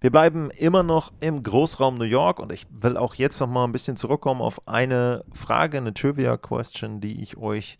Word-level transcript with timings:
Wir 0.00 0.12
bleiben 0.12 0.50
immer 0.50 0.84
noch 0.84 1.12
im 1.18 1.42
Großraum 1.42 1.98
New 1.98 2.04
York 2.04 2.38
und 2.38 2.52
ich 2.52 2.66
will 2.70 2.96
auch 2.96 3.14
jetzt 3.14 3.40
noch 3.40 3.48
mal 3.48 3.64
ein 3.64 3.72
bisschen 3.72 3.96
zurückkommen 3.96 4.40
auf 4.40 4.68
eine 4.68 5.24
Frage, 5.32 5.78
eine 5.78 5.92
Trivia-Question, 5.92 7.00
die 7.00 7.20
ich 7.20 7.36
euch 7.36 7.78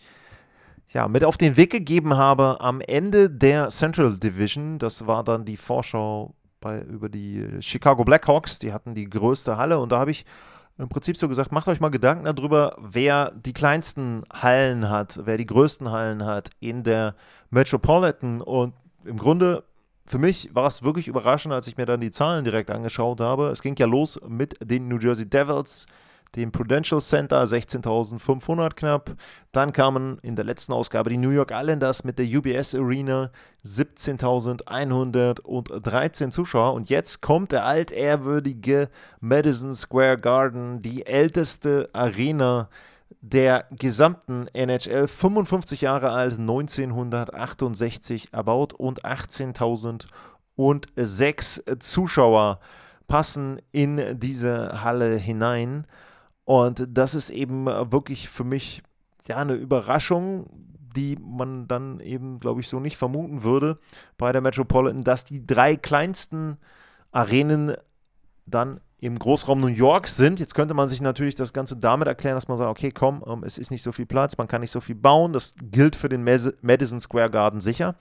ja, 0.91 1.07
mit 1.07 1.23
auf 1.23 1.37
den 1.37 1.57
Weg 1.57 1.71
gegeben 1.71 2.17
habe 2.17 2.61
am 2.61 2.81
Ende 2.81 3.31
der 3.31 3.69
Central 3.69 4.17
Division. 4.17 4.81
Das 4.81 5.07
war 5.07 5.23
dann 5.23 5.45
die 5.45 5.57
Vorschau 5.57 6.35
bei, 6.61 6.81
über 6.81 7.09
die 7.09 7.47
Chicago 7.61 8.03
Blackhawks. 8.05 8.59
Die 8.59 8.73
hatten 8.73 8.97
die 8.97 9.09
größte 9.09 9.57
Halle 9.57 9.79
und 9.79 9.93
da 9.93 10.01
habe 10.01 10.11
ich 10.11 10.25
im 10.77 10.89
Prinzip 10.89 11.17
so 11.17 11.29
gesagt, 11.29 11.53
macht 11.53 11.69
euch 11.69 11.81
mal 11.81 11.91
Gedanken 11.91 12.25
darüber, 12.25 12.77
wer 12.81 13.33
die 13.33 13.53
kleinsten 13.53 14.25
Hallen 14.33 14.89
hat, 14.89 15.21
wer 15.25 15.37
die 15.37 15.47
größten 15.47 15.91
Hallen 15.91 16.25
hat 16.25 16.51
in 16.59 16.85
der 16.85 17.15
Metropolitan. 17.51 18.41
Und 18.41 18.75
im 19.05 19.19
Grunde, 19.19 19.65
für 20.09 20.19
mich 20.19 20.55
war 20.55 20.67
es 20.67 20.83
wirklich 20.83 21.07
überraschend, 21.09 21.53
als 21.53 21.67
ich 21.67 21.77
mir 21.77 21.85
dann 21.85 22.01
die 22.01 22.11
Zahlen 22.11 22.43
direkt 22.45 22.71
angeschaut 22.71 23.21
habe. 23.21 23.49
Es 23.49 23.61
ging 23.63 23.77
ja 23.77 23.85
los 23.87 24.19
mit 24.27 24.55
den 24.63 24.89
New 24.89 24.99
Jersey 24.99 25.29
Devils, 25.29 25.85
dem 26.35 26.51
Prudential 26.51 27.01
Center 27.01 27.45
16.500 27.45 28.75
knapp. 28.75 29.15
Dann 29.53 29.73
kamen 29.73 30.19
in 30.23 30.35
der 30.35 30.47
letzten 30.47 30.73
Ausgabe 30.73 31.11
die 31.11 31.19
New 31.19 31.31
York 31.31 31.51
Islanders 31.53 32.05
mit 32.05 32.19
der 32.19 32.25
UBS 32.27 32.75
Arena 32.75 33.31
17.113 33.65 36.31
Zuschauer. 36.31 36.73
Und 36.73 36.89
jetzt 36.89 37.21
kommt 37.21 37.53
der 37.53 37.67
altehrwürdige 37.67 38.89
Madison 39.21 39.75
Square 39.75 40.17
Garden, 40.19 40.81
die 40.81 41.05
älteste 41.07 41.91
Arena 41.93 42.63
der 42.63 42.69
gesamten 43.23 44.47
NHL, 44.53 45.09
55 45.09 45.81
Jahre 45.81 46.11
alt, 46.11 46.39
1968 46.39 48.33
erbaut 48.33 48.73
und 48.73 49.05
18.006 49.05 51.81
Zuschauer 51.81 52.61
passen 53.09 53.61
in 53.73 54.21
diese 54.21 54.85
Halle 54.85 55.17
hinein. 55.17 55.87
Und 56.45 56.87
das 56.91 57.15
ist 57.15 57.31
eben 57.31 57.67
wirklich 57.67 58.29
für 58.29 58.45
mich 58.45 58.83
ja 59.27 59.37
eine 59.37 59.55
Überraschung, 59.55 60.49
die 60.97 61.19
man 61.21 61.69
dann 61.69 62.01
eben, 62.01 62.41
glaube 62.41 62.61
ich, 62.61 62.69
so 62.69 62.81
nicht 62.81 62.97
vermuten 62.97 63.43
würde 63.43 63.79
bei 64.17 64.33
der 64.33 64.41
Metropolitan, 64.41 65.05
dass 65.05 65.25
die 65.25 65.47
drei 65.47 65.77
kleinsten 65.77 66.57
Arenen 67.13 67.77
dann 68.47 68.81
im 69.01 69.19
Großraum 69.19 69.61
New 69.61 69.69
York 69.69 70.09
sind. 70.09 70.41
Jetzt 70.41 70.55
könnte 70.55 70.75
man 70.75 70.89
sich 70.89 71.01
natürlich 71.01 71.35
das 71.35 71.53
Ganze 71.53 71.77
damit 71.77 72.09
erklären, 72.09 72.35
dass 72.35 72.49
man 72.49 72.59
sagt, 72.59 72.71
okay, 72.71 72.91
komm, 72.91 73.23
ähm, 73.27 73.45
es 73.45 73.59
ist 73.59 73.71
nicht 73.71 73.83
so 73.83 73.93
viel 73.93 74.07
Platz, 74.07 74.37
man 74.37 74.49
kann 74.49 74.61
nicht 74.61 74.73
so 74.73 74.81
viel 74.81 74.97
bauen. 74.97 75.33
Das 75.33 75.55
gilt 75.71 75.95
für 75.95 76.09
den 76.09 76.25
Madison 76.25 77.01
Square 77.01 77.31
Garden 77.31 77.61
sicher. 77.61 77.95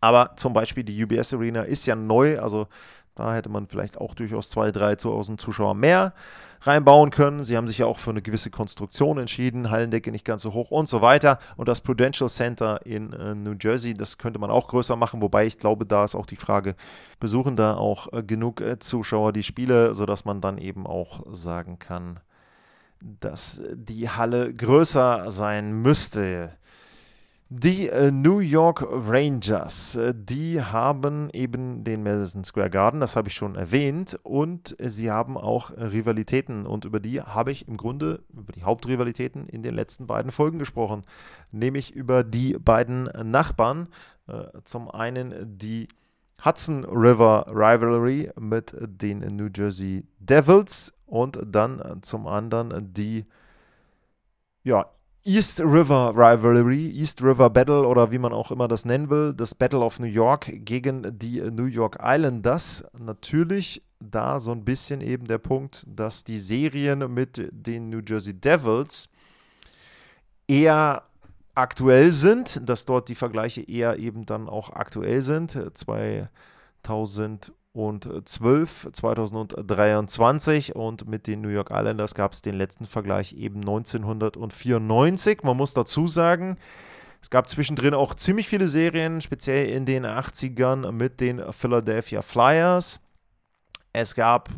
Aber 0.00 0.32
zum 0.36 0.52
Beispiel 0.52 0.84
die 0.84 1.04
UBS 1.04 1.34
Arena 1.34 1.62
ist 1.62 1.86
ja 1.86 1.96
neu, 1.96 2.38
also 2.40 2.68
da 3.18 3.34
hätte 3.34 3.48
man 3.48 3.66
vielleicht 3.66 3.98
auch 3.98 4.14
durchaus 4.14 4.56
2.000, 4.56 5.02
3.000 5.02 5.38
Zuschauer 5.38 5.74
mehr 5.74 6.12
reinbauen 6.60 7.10
können. 7.10 7.42
Sie 7.42 7.56
haben 7.56 7.66
sich 7.66 7.78
ja 7.78 7.86
auch 7.86 7.98
für 7.98 8.10
eine 8.10 8.22
gewisse 8.22 8.50
Konstruktion 8.50 9.18
entschieden, 9.18 9.70
Hallendecke 9.70 10.12
nicht 10.12 10.24
ganz 10.24 10.42
so 10.42 10.52
hoch 10.52 10.70
und 10.70 10.88
so 10.88 11.02
weiter. 11.02 11.40
Und 11.56 11.68
das 11.68 11.80
Prudential 11.80 12.28
Center 12.28 12.84
in 12.86 13.12
äh, 13.12 13.34
New 13.34 13.54
Jersey, 13.60 13.94
das 13.94 14.18
könnte 14.18 14.38
man 14.38 14.50
auch 14.50 14.68
größer 14.68 14.94
machen, 14.94 15.20
wobei 15.20 15.46
ich 15.46 15.58
glaube, 15.58 15.84
da 15.84 16.04
ist 16.04 16.14
auch 16.14 16.26
die 16.26 16.36
Frage, 16.36 16.76
besuchen 17.18 17.56
da 17.56 17.74
auch 17.74 18.12
äh, 18.12 18.22
genug 18.22 18.60
äh, 18.60 18.78
Zuschauer 18.78 19.32
die 19.32 19.42
Spiele, 19.42 19.94
sodass 19.94 20.24
man 20.24 20.40
dann 20.40 20.58
eben 20.58 20.86
auch 20.86 21.24
sagen 21.30 21.78
kann, 21.78 22.20
dass 23.00 23.60
die 23.72 24.10
Halle 24.10 24.54
größer 24.54 25.30
sein 25.30 25.72
müsste. 25.72 26.52
Die 27.50 27.88
äh, 27.88 28.10
New 28.10 28.40
York 28.40 28.86
Rangers, 28.86 29.96
äh, 29.96 30.12
die 30.14 30.60
haben 30.60 31.30
eben 31.30 31.82
den 31.82 32.02
Madison 32.02 32.44
Square 32.44 32.68
Garden, 32.68 33.00
das 33.00 33.16
habe 33.16 33.28
ich 33.28 33.34
schon 33.34 33.54
erwähnt, 33.56 34.20
und 34.22 34.76
sie 34.78 35.10
haben 35.10 35.38
auch 35.38 35.70
Rivalitäten 35.70 36.66
und 36.66 36.84
über 36.84 37.00
die 37.00 37.22
habe 37.22 37.50
ich 37.50 37.66
im 37.66 37.78
Grunde, 37.78 38.22
über 38.34 38.52
die 38.52 38.64
Hauptrivalitäten 38.64 39.48
in 39.48 39.62
den 39.62 39.74
letzten 39.74 40.06
beiden 40.06 40.30
Folgen 40.30 40.58
gesprochen, 40.58 41.04
nämlich 41.50 41.94
über 41.94 42.22
die 42.22 42.52
beiden 42.58 43.04
Nachbarn. 43.04 43.88
Äh, 44.26 44.48
zum 44.64 44.90
einen 44.90 45.56
die 45.56 45.88
Hudson 46.44 46.84
River 46.84 47.46
Rivalry 47.48 48.30
mit 48.38 48.76
den 48.78 49.20
New 49.20 49.48
Jersey 49.54 50.04
Devils 50.18 50.92
und 51.06 51.40
dann 51.46 52.00
zum 52.02 52.26
anderen 52.26 52.92
die 52.92 53.24
ja, 54.64 54.84
East 55.28 55.60
River 55.60 56.14
Rivalry, 56.16 56.90
East 56.90 57.22
River 57.22 57.50
Battle 57.50 57.86
oder 57.86 58.10
wie 58.10 58.16
man 58.16 58.32
auch 58.32 58.50
immer 58.50 58.66
das 58.66 58.86
nennen 58.86 59.10
will, 59.10 59.34
das 59.34 59.54
Battle 59.54 59.80
of 59.80 60.00
New 60.00 60.06
York 60.06 60.50
gegen 60.64 61.18
die 61.18 61.42
New 61.42 61.66
York 61.66 61.98
Islanders. 62.00 62.82
Natürlich 62.98 63.82
da 64.00 64.40
so 64.40 64.52
ein 64.52 64.64
bisschen 64.64 65.02
eben 65.02 65.26
der 65.26 65.36
Punkt, 65.36 65.84
dass 65.86 66.24
die 66.24 66.38
Serien 66.38 67.12
mit 67.12 67.46
den 67.52 67.90
New 67.90 68.00
Jersey 68.00 68.32
Devils 68.32 69.10
eher 70.46 71.02
aktuell 71.54 72.12
sind, 72.12 72.66
dass 72.66 72.86
dort 72.86 73.10
die 73.10 73.14
Vergleiche 73.14 73.60
eher 73.60 73.98
eben 73.98 74.24
dann 74.24 74.48
auch 74.48 74.70
aktuell 74.70 75.20
sind. 75.20 75.58
2000 75.74 77.52
2012, 77.78 78.88
2023 78.92 80.74
und 80.74 81.08
mit 81.08 81.28
den 81.28 81.42
New 81.42 81.48
York 81.48 81.70
Islanders 81.70 82.16
gab 82.16 82.32
es 82.32 82.42
den 82.42 82.56
letzten 82.56 82.86
Vergleich 82.86 83.34
eben 83.34 83.60
1994. 83.60 85.44
Man 85.44 85.56
muss 85.56 85.74
dazu 85.74 86.08
sagen, 86.08 86.56
es 87.22 87.30
gab 87.30 87.48
zwischendrin 87.48 87.94
auch 87.94 88.14
ziemlich 88.14 88.48
viele 88.48 88.68
Serien, 88.68 89.20
speziell 89.20 89.68
in 89.68 89.86
den 89.86 90.04
80ern 90.04 90.90
mit 90.90 91.20
den 91.20 91.40
Philadelphia 91.52 92.22
Flyers. 92.22 93.00
Es 93.92 94.16
gab 94.16 94.48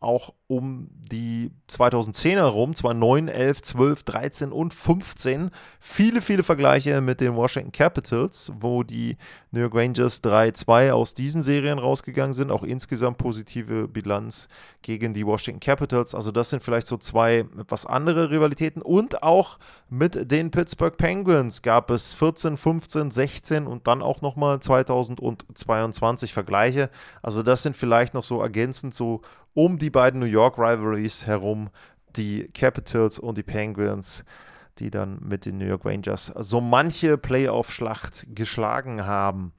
auch 0.00 0.34
um 0.48 0.88
die 0.92 1.50
2010er 1.68 2.44
rum, 2.44 2.74
zwar 2.74 2.94
9, 2.94 3.26
11, 3.26 3.62
12, 3.62 4.02
13 4.04 4.52
und 4.52 4.72
15, 4.72 5.50
viele, 5.80 6.20
viele 6.20 6.44
Vergleiche 6.44 7.00
mit 7.00 7.20
den 7.20 7.34
Washington 7.34 7.72
Capitals, 7.72 8.52
wo 8.60 8.84
die 8.84 9.16
New 9.50 9.60
York 9.60 9.74
Rangers 9.74 10.22
3-2 10.22 10.92
aus 10.92 11.14
diesen 11.14 11.42
Serien 11.42 11.78
rausgegangen 11.78 12.32
sind, 12.32 12.52
auch 12.52 12.62
insgesamt 12.62 13.18
positive 13.18 13.88
Bilanz 13.88 14.48
gegen 14.82 15.14
die 15.14 15.26
Washington 15.26 15.60
Capitals. 15.60 16.14
Also 16.14 16.30
das 16.30 16.50
sind 16.50 16.62
vielleicht 16.62 16.86
so 16.86 16.96
zwei 16.96 17.38
etwas 17.58 17.84
andere 17.84 18.30
Rivalitäten 18.30 18.82
und 18.82 19.24
auch 19.24 19.58
mit 19.88 20.30
den 20.30 20.52
Pittsburgh 20.52 20.96
Penguins 20.96 21.62
gab 21.62 21.90
es 21.90 22.14
14, 22.14 22.56
15, 22.56 23.10
16 23.10 23.66
und 23.66 23.88
dann 23.88 24.02
auch 24.02 24.20
nochmal 24.20 24.60
2022 24.60 26.32
Vergleiche. 26.32 26.90
Also 27.22 27.42
das 27.42 27.62
sind 27.62 27.76
vielleicht 27.76 28.14
noch 28.14 28.24
so 28.24 28.40
ergänzend 28.40 28.94
so 28.94 29.22
um 29.56 29.78
die 29.78 29.88
beiden 29.88 30.20
New 30.20 30.26
York 30.26 30.35
Rivalries 30.36 31.26
herum, 31.26 31.70
die 32.16 32.48
Capitals 32.54 33.18
und 33.18 33.38
die 33.38 33.42
Penguins, 33.42 34.24
die 34.78 34.90
dann 34.90 35.18
mit 35.20 35.46
den 35.46 35.58
New 35.58 35.66
York 35.66 35.84
Rangers 35.84 36.32
so 36.36 36.60
manche 36.60 37.18
Playoff-Schlacht 37.18 38.26
geschlagen 38.34 39.06
haben. 39.06 39.52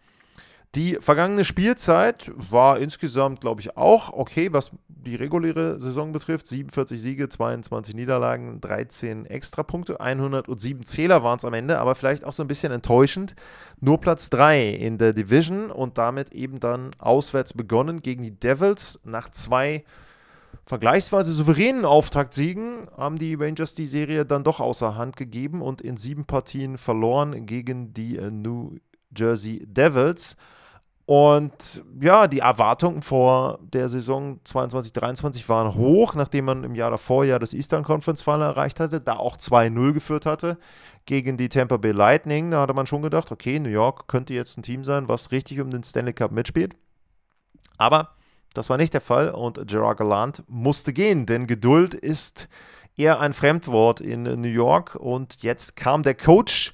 Die 0.75 0.97
vergangene 0.99 1.43
Spielzeit 1.45 2.31
war 2.35 2.77
insgesamt, 2.77 3.41
glaube 3.41 3.61
ich, 3.61 3.77
auch 3.77 4.13
okay, 4.13 4.53
was 4.53 4.71
die 4.89 5.15
reguläre 5.15 5.79
Saison 5.79 6.11
betrifft. 6.11 6.45
47 6.47 7.01
Siege, 7.01 7.29
22 7.29 7.95
Niederlagen, 7.95 8.59
13 8.61 9.25
Extrapunkte, 9.25 9.99
107 9.99 10.85
Zähler 10.85 11.23
waren 11.23 11.37
es 11.37 11.45
am 11.45 11.53
Ende, 11.53 11.79
aber 11.79 11.95
vielleicht 11.95 12.25
auch 12.25 12.33
so 12.33 12.43
ein 12.43 12.47
bisschen 12.47 12.71
enttäuschend. 12.71 13.33
Nur 13.79 13.99
Platz 13.99 14.29
3 14.29 14.69
in 14.69 14.97
der 14.97 15.13
Division 15.13 15.71
und 15.71 15.97
damit 15.97 16.31
eben 16.31 16.59
dann 16.59 16.91
auswärts 16.99 17.53
begonnen 17.53 18.01
gegen 18.01 18.23
die 18.23 18.37
Devils. 18.37 18.99
Nach 19.03 19.31
zwei 19.31 19.83
vergleichsweise 20.65 21.31
souveränen 21.31 21.85
Auftaktsiegen 21.85 22.87
haben 22.97 23.17
die 23.17 23.35
Rangers 23.35 23.73
die 23.73 23.85
Serie 23.87 24.25
dann 24.25 24.43
doch 24.43 24.59
außer 24.59 24.95
Hand 24.95 25.15
gegeben 25.15 25.61
und 25.61 25.81
in 25.81 25.97
sieben 25.97 26.25
Partien 26.25 26.77
verloren 26.77 27.45
gegen 27.45 27.93
die 27.93 28.19
New 28.19 28.77
Jersey 29.15 29.65
Devils. 29.65 30.35
Und 31.05 31.85
ja, 32.01 32.27
die 32.27 32.39
Erwartungen 32.39 33.01
vor 33.01 33.59
der 33.61 33.87
Saison 33.87 34.41
22-23 34.43 35.47
waren 35.47 35.73
hoch, 35.73 36.15
nachdem 36.15 36.43
man 36.43 36.65
im 36.65 36.75
Jahr 36.75 36.91
davor 36.91 37.23
ja 37.23 37.39
das 37.39 37.53
Eastern 37.53 37.85
Conference 37.85 38.21
Final 38.21 38.49
erreicht 38.49 38.81
hatte, 38.81 38.99
da 38.99 39.15
auch 39.15 39.37
2-0 39.37 39.93
geführt 39.93 40.25
hatte 40.25 40.57
gegen 41.05 41.37
die 41.37 41.47
Tampa 41.47 41.77
Bay 41.77 41.93
Lightning. 41.93 42.51
Da 42.51 42.59
hatte 42.59 42.73
man 42.73 42.87
schon 42.87 43.03
gedacht, 43.03 43.31
okay, 43.31 43.57
New 43.57 43.69
York 43.69 44.09
könnte 44.09 44.33
jetzt 44.33 44.57
ein 44.57 44.63
Team 44.63 44.83
sein, 44.83 45.07
was 45.07 45.31
richtig 45.31 45.61
um 45.61 45.71
den 45.71 45.85
Stanley 45.85 46.11
Cup 46.11 46.33
mitspielt. 46.33 46.73
Aber 47.77 48.16
das 48.57 48.69
war 48.69 48.77
nicht 48.77 48.93
der 48.93 49.01
Fall 49.01 49.29
und 49.29 49.67
Gerard 49.67 49.97
Gallant 49.97 50.43
musste 50.47 50.91
gehen, 50.91 51.25
denn 51.25 51.47
Geduld 51.47 51.93
ist 51.93 52.49
eher 52.97 53.19
ein 53.19 53.33
Fremdwort 53.33 54.01
in 54.01 54.23
New 54.23 54.47
York. 54.47 54.95
Und 54.95 55.43
jetzt 55.43 55.75
kam 55.75 56.03
der 56.03 56.15
Coach 56.15 56.73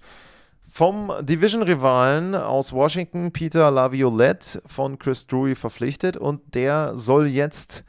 vom 0.68 1.12
Division-Rivalen 1.22 2.34
aus 2.36 2.74
Washington, 2.74 3.32
Peter 3.32 3.70
Laviolette, 3.70 4.62
von 4.66 4.98
Chris 4.98 5.28
Drury 5.28 5.56
verpflichtet. 5.56 6.18
Und 6.18 6.56
der 6.56 6.96
soll 6.96 7.28
jetzt 7.28 7.84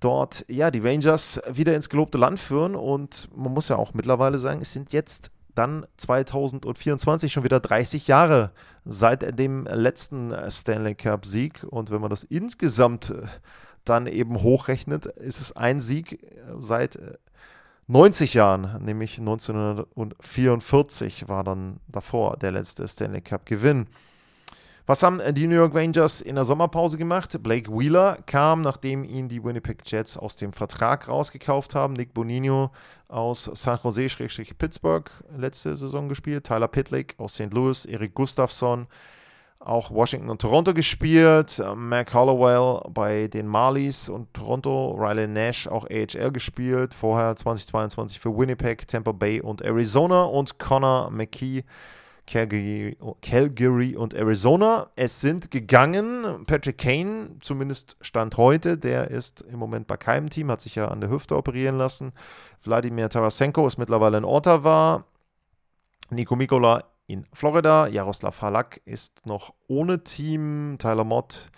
dort 0.00 0.44
ja 0.48 0.70
die 0.70 0.80
Rangers 0.80 1.40
wieder 1.50 1.76
ins 1.76 1.88
gelobte 1.88 2.18
Land 2.18 2.40
führen. 2.40 2.74
Und 2.74 3.28
man 3.36 3.52
muss 3.52 3.68
ja 3.68 3.76
auch 3.76 3.94
mittlerweile 3.94 4.38
sagen, 4.38 4.62
es 4.62 4.72
sind 4.72 4.92
jetzt 4.92 5.30
dann 5.58 5.86
2024 5.96 7.32
schon 7.32 7.42
wieder 7.42 7.58
30 7.58 8.06
Jahre 8.06 8.52
seit 8.84 9.36
dem 9.38 9.64
letzten 9.64 10.32
Stanley 10.50 10.94
Cup 10.94 11.26
Sieg 11.26 11.64
und 11.68 11.90
wenn 11.90 12.00
man 12.00 12.10
das 12.10 12.22
insgesamt 12.22 13.10
äh, 13.10 13.22
dann 13.84 14.06
eben 14.06 14.40
hochrechnet, 14.40 15.06
ist 15.06 15.40
es 15.40 15.56
ein 15.56 15.80
Sieg 15.80 16.22
äh, 16.22 16.26
seit 16.60 17.00
90 17.88 18.34
äh, 18.34 18.38
Jahren, 18.38 18.84
nämlich 18.84 19.18
1944 19.18 21.28
war 21.28 21.42
dann 21.42 21.80
davor 21.88 22.36
der 22.36 22.52
letzte 22.52 22.86
Stanley 22.86 23.20
Cup 23.20 23.44
Gewinn. 23.44 23.88
Was 24.88 25.02
haben 25.02 25.20
die 25.34 25.46
New 25.46 25.54
York 25.54 25.74
Rangers 25.74 26.22
in 26.22 26.36
der 26.36 26.46
Sommerpause 26.46 26.96
gemacht? 26.96 27.42
Blake 27.42 27.70
Wheeler 27.70 28.16
kam, 28.24 28.62
nachdem 28.62 29.04
ihn 29.04 29.28
die 29.28 29.44
Winnipeg 29.44 29.82
Jets 29.84 30.16
aus 30.16 30.36
dem 30.36 30.54
Vertrag 30.54 31.08
rausgekauft 31.08 31.74
haben. 31.74 31.92
Nick 31.92 32.14
Bonino 32.14 32.70
aus 33.06 33.50
San 33.52 33.78
Jose-Pittsburgh 33.84 35.10
letzte 35.36 35.74
Saison 35.74 36.08
gespielt. 36.08 36.46
Tyler 36.46 36.68
Pitlick 36.68 37.16
aus 37.18 37.34
St. 37.34 37.52
Louis. 37.52 37.84
Erik 37.84 38.14
Gustafsson 38.14 38.86
auch 39.58 39.90
Washington 39.90 40.30
und 40.30 40.40
Toronto 40.40 40.72
gespielt. 40.72 41.62
Mac 41.76 42.14
Hollowell 42.14 42.80
bei 42.90 43.26
den 43.26 43.46
Marlies 43.46 44.08
und 44.08 44.32
Toronto. 44.32 44.92
Riley 44.98 45.28
Nash 45.28 45.68
auch 45.68 45.84
AHL 45.84 46.32
gespielt. 46.32 46.94
Vorher 46.94 47.36
2022 47.36 48.18
für 48.18 48.34
Winnipeg, 48.34 48.88
Tampa 48.88 49.12
Bay 49.12 49.42
und 49.42 49.60
Arizona. 49.60 50.22
Und 50.22 50.58
Connor 50.58 51.10
McKee 51.10 51.64
Calgary, 52.28 52.96
Calgary 53.22 53.96
und 53.96 54.12
Arizona. 54.12 54.90
Es 54.96 55.22
sind 55.22 55.50
gegangen. 55.50 56.44
Patrick 56.46 56.76
Kane, 56.76 57.38
zumindest 57.40 57.96
Stand 58.02 58.36
heute, 58.36 58.76
der 58.76 59.10
ist 59.10 59.40
im 59.40 59.58
Moment 59.58 59.86
bei 59.86 59.96
keinem 59.96 60.28
Team, 60.28 60.50
hat 60.50 60.60
sich 60.60 60.74
ja 60.74 60.88
an 60.88 61.00
der 61.00 61.08
Hüfte 61.08 61.36
operieren 61.36 61.78
lassen. 61.78 62.12
Wladimir 62.62 63.08
Tarasenko 63.08 63.66
ist 63.66 63.78
mittlerweile 63.78 64.18
in 64.18 64.26
Ottawa. 64.26 65.04
Nico 66.10 66.36
Mikola 66.36 66.84
in 67.06 67.24
Florida. 67.32 67.86
Jaroslav 67.88 68.42
Halak 68.42 68.82
ist 68.84 69.24
noch 69.24 69.54
ohne 69.66 70.04
Team. 70.04 70.76
Tyler 70.78 71.04
Mott 71.04 71.50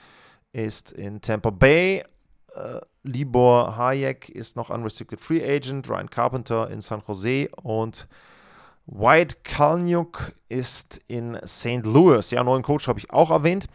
ist 0.52 0.92
in 0.92 1.20
Tampa 1.20 1.50
Bay. 1.50 2.04
Uh, 2.54 2.78
Libor 3.02 3.76
Hayek 3.76 4.28
ist 4.28 4.54
noch 4.54 4.70
Unrestricted 4.70 5.20
Free 5.20 5.42
Agent. 5.42 5.88
Ryan 5.88 6.10
Carpenter 6.10 6.70
in 6.70 6.80
San 6.80 7.02
Jose 7.08 7.48
und 7.60 8.06
White 8.92 9.38
Kalniuk 9.44 10.32
ist 10.48 11.00
in 11.06 11.38
St. 11.46 11.84
Louis. 11.84 12.30
Ja, 12.32 12.42
neuen 12.42 12.62
Coach 12.62 12.88
habe 12.88 12.98
ich 12.98 13.10
auch 13.10 13.30
erwähnt. 13.30 13.66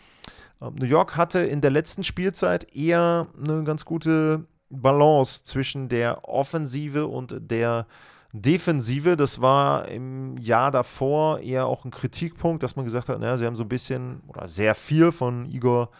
Ähm, 0.61 0.75
New 0.75 0.85
York 0.85 1.15
hatte 1.15 1.39
in 1.39 1.61
der 1.61 1.71
letzten 1.71 2.03
Spielzeit 2.03 2.75
eher 2.75 3.27
eine 3.41 3.63
ganz 3.63 3.85
gute 3.85 4.45
Balance 4.69 5.43
zwischen 5.43 5.87
der 5.87 6.27
Offensive 6.27 7.07
und 7.07 7.35
der 7.39 7.87
Defensive. 8.33 9.15
Das 9.15 9.39
war 9.39 9.87
im 9.87 10.37
Jahr 10.37 10.71
davor 10.71 11.39
eher 11.39 11.65
auch 11.65 11.85
ein 11.85 11.91
Kritikpunkt, 11.91 12.61
dass 12.61 12.75
man 12.75 12.83
gesagt 12.83 13.07
hat, 13.07 13.19
naja, 13.19 13.37
sie 13.37 13.45
haben 13.45 13.55
so 13.55 13.63
ein 13.63 13.69
bisschen 13.69 14.21
oder 14.27 14.49
sehr 14.49 14.75
viel 14.75 15.13
von 15.13 15.45
Igor 15.45 15.91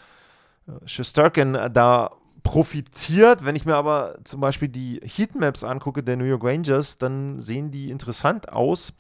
äh, 0.68 0.72
Shesterkin 0.86 1.58
da 1.72 2.12
profitiert. 2.46 3.44
Wenn 3.44 3.56
ich 3.56 3.66
mir 3.66 3.76
aber 3.76 4.20
zum 4.24 4.40
Beispiel 4.40 4.70
die 4.70 5.02
Heatmaps 5.04 5.66
angucke 5.66 6.04
der 6.04 6.16
New 6.16 6.26
York 6.26 6.44
Rangers, 6.44 6.98
dann 6.98 7.42
sehen 7.42 7.72
die 7.72 7.90
interessant 7.90 8.54
aus. 8.54 8.94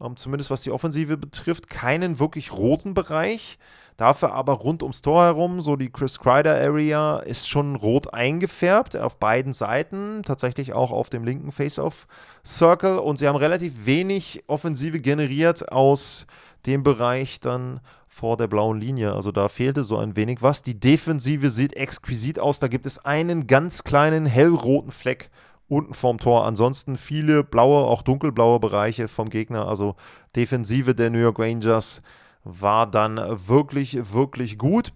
Ähm, 0.00 0.16
zumindest 0.16 0.50
was 0.50 0.62
die 0.62 0.72
Offensive 0.72 1.16
betrifft, 1.16 1.70
keinen 1.70 2.18
wirklich 2.18 2.52
roten 2.52 2.92
Bereich. 2.92 3.58
Dafür 3.96 4.32
aber 4.32 4.54
rund 4.54 4.82
ums 4.82 5.00
Tor 5.00 5.22
herum, 5.22 5.60
so 5.60 5.76
die 5.76 5.90
Chris 5.90 6.18
Kreider 6.18 6.54
Area, 6.56 7.18
ist 7.18 7.48
schon 7.48 7.76
rot 7.76 8.12
eingefärbt 8.12 8.96
auf 8.96 9.18
beiden 9.18 9.54
Seiten, 9.54 10.22
tatsächlich 10.24 10.72
auch 10.72 10.92
auf 10.92 11.08
dem 11.08 11.24
linken 11.24 11.50
Face-Off-Circle. 11.50 12.98
Und 12.98 13.18
sie 13.18 13.28
haben 13.28 13.36
relativ 13.36 13.86
wenig 13.86 14.44
Offensive 14.48 15.00
generiert 15.00 15.70
aus 15.70 16.26
dem 16.66 16.82
Bereich 16.82 17.40
dann 17.40 17.80
vor 18.08 18.36
der 18.36 18.46
blauen 18.46 18.80
Linie. 18.80 19.12
Also 19.12 19.30
da 19.32 19.48
fehlte 19.48 19.84
so 19.84 19.98
ein 19.98 20.16
wenig 20.16 20.42
was. 20.42 20.62
Die 20.62 20.80
Defensive 20.80 21.50
sieht 21.50 21.74
exquisit 21.74 22.38
aus. 22.38 22.58
Da 22.58 22.68
gibt 22.68 22.86
es 22.86 23.04
einen 23.04 23.46
ganz 23.46 23.84
kleinen 23.84 24.26
hellroten 24.26 24.90
Fleck 24.90 25.30
unten 25.68 25.94
vorm 25.94 26.18
Tor. 26.18 26.46
Ansonsten 26.46 26.96
viele 26.96 27.44
blaue, 27.44 27.84
auch 27.84 28.02
dunkelblaue 28.02 28.58
Bereiche 28.58 29.06
vom 29.08 29.28
Gegner. 29.28 29.68
Also 29.68 29.96
Defensive 30.34 30.94
der 30.94 31.10
New 31.10 31.18
York 31.18 31.38
Rangers 31.38 32.02
war 32.44 32.90
dann 32.90 33.18
wirklich, 33.46 34.12
wirklich 34.12 34.58
gut. 34.58 34.92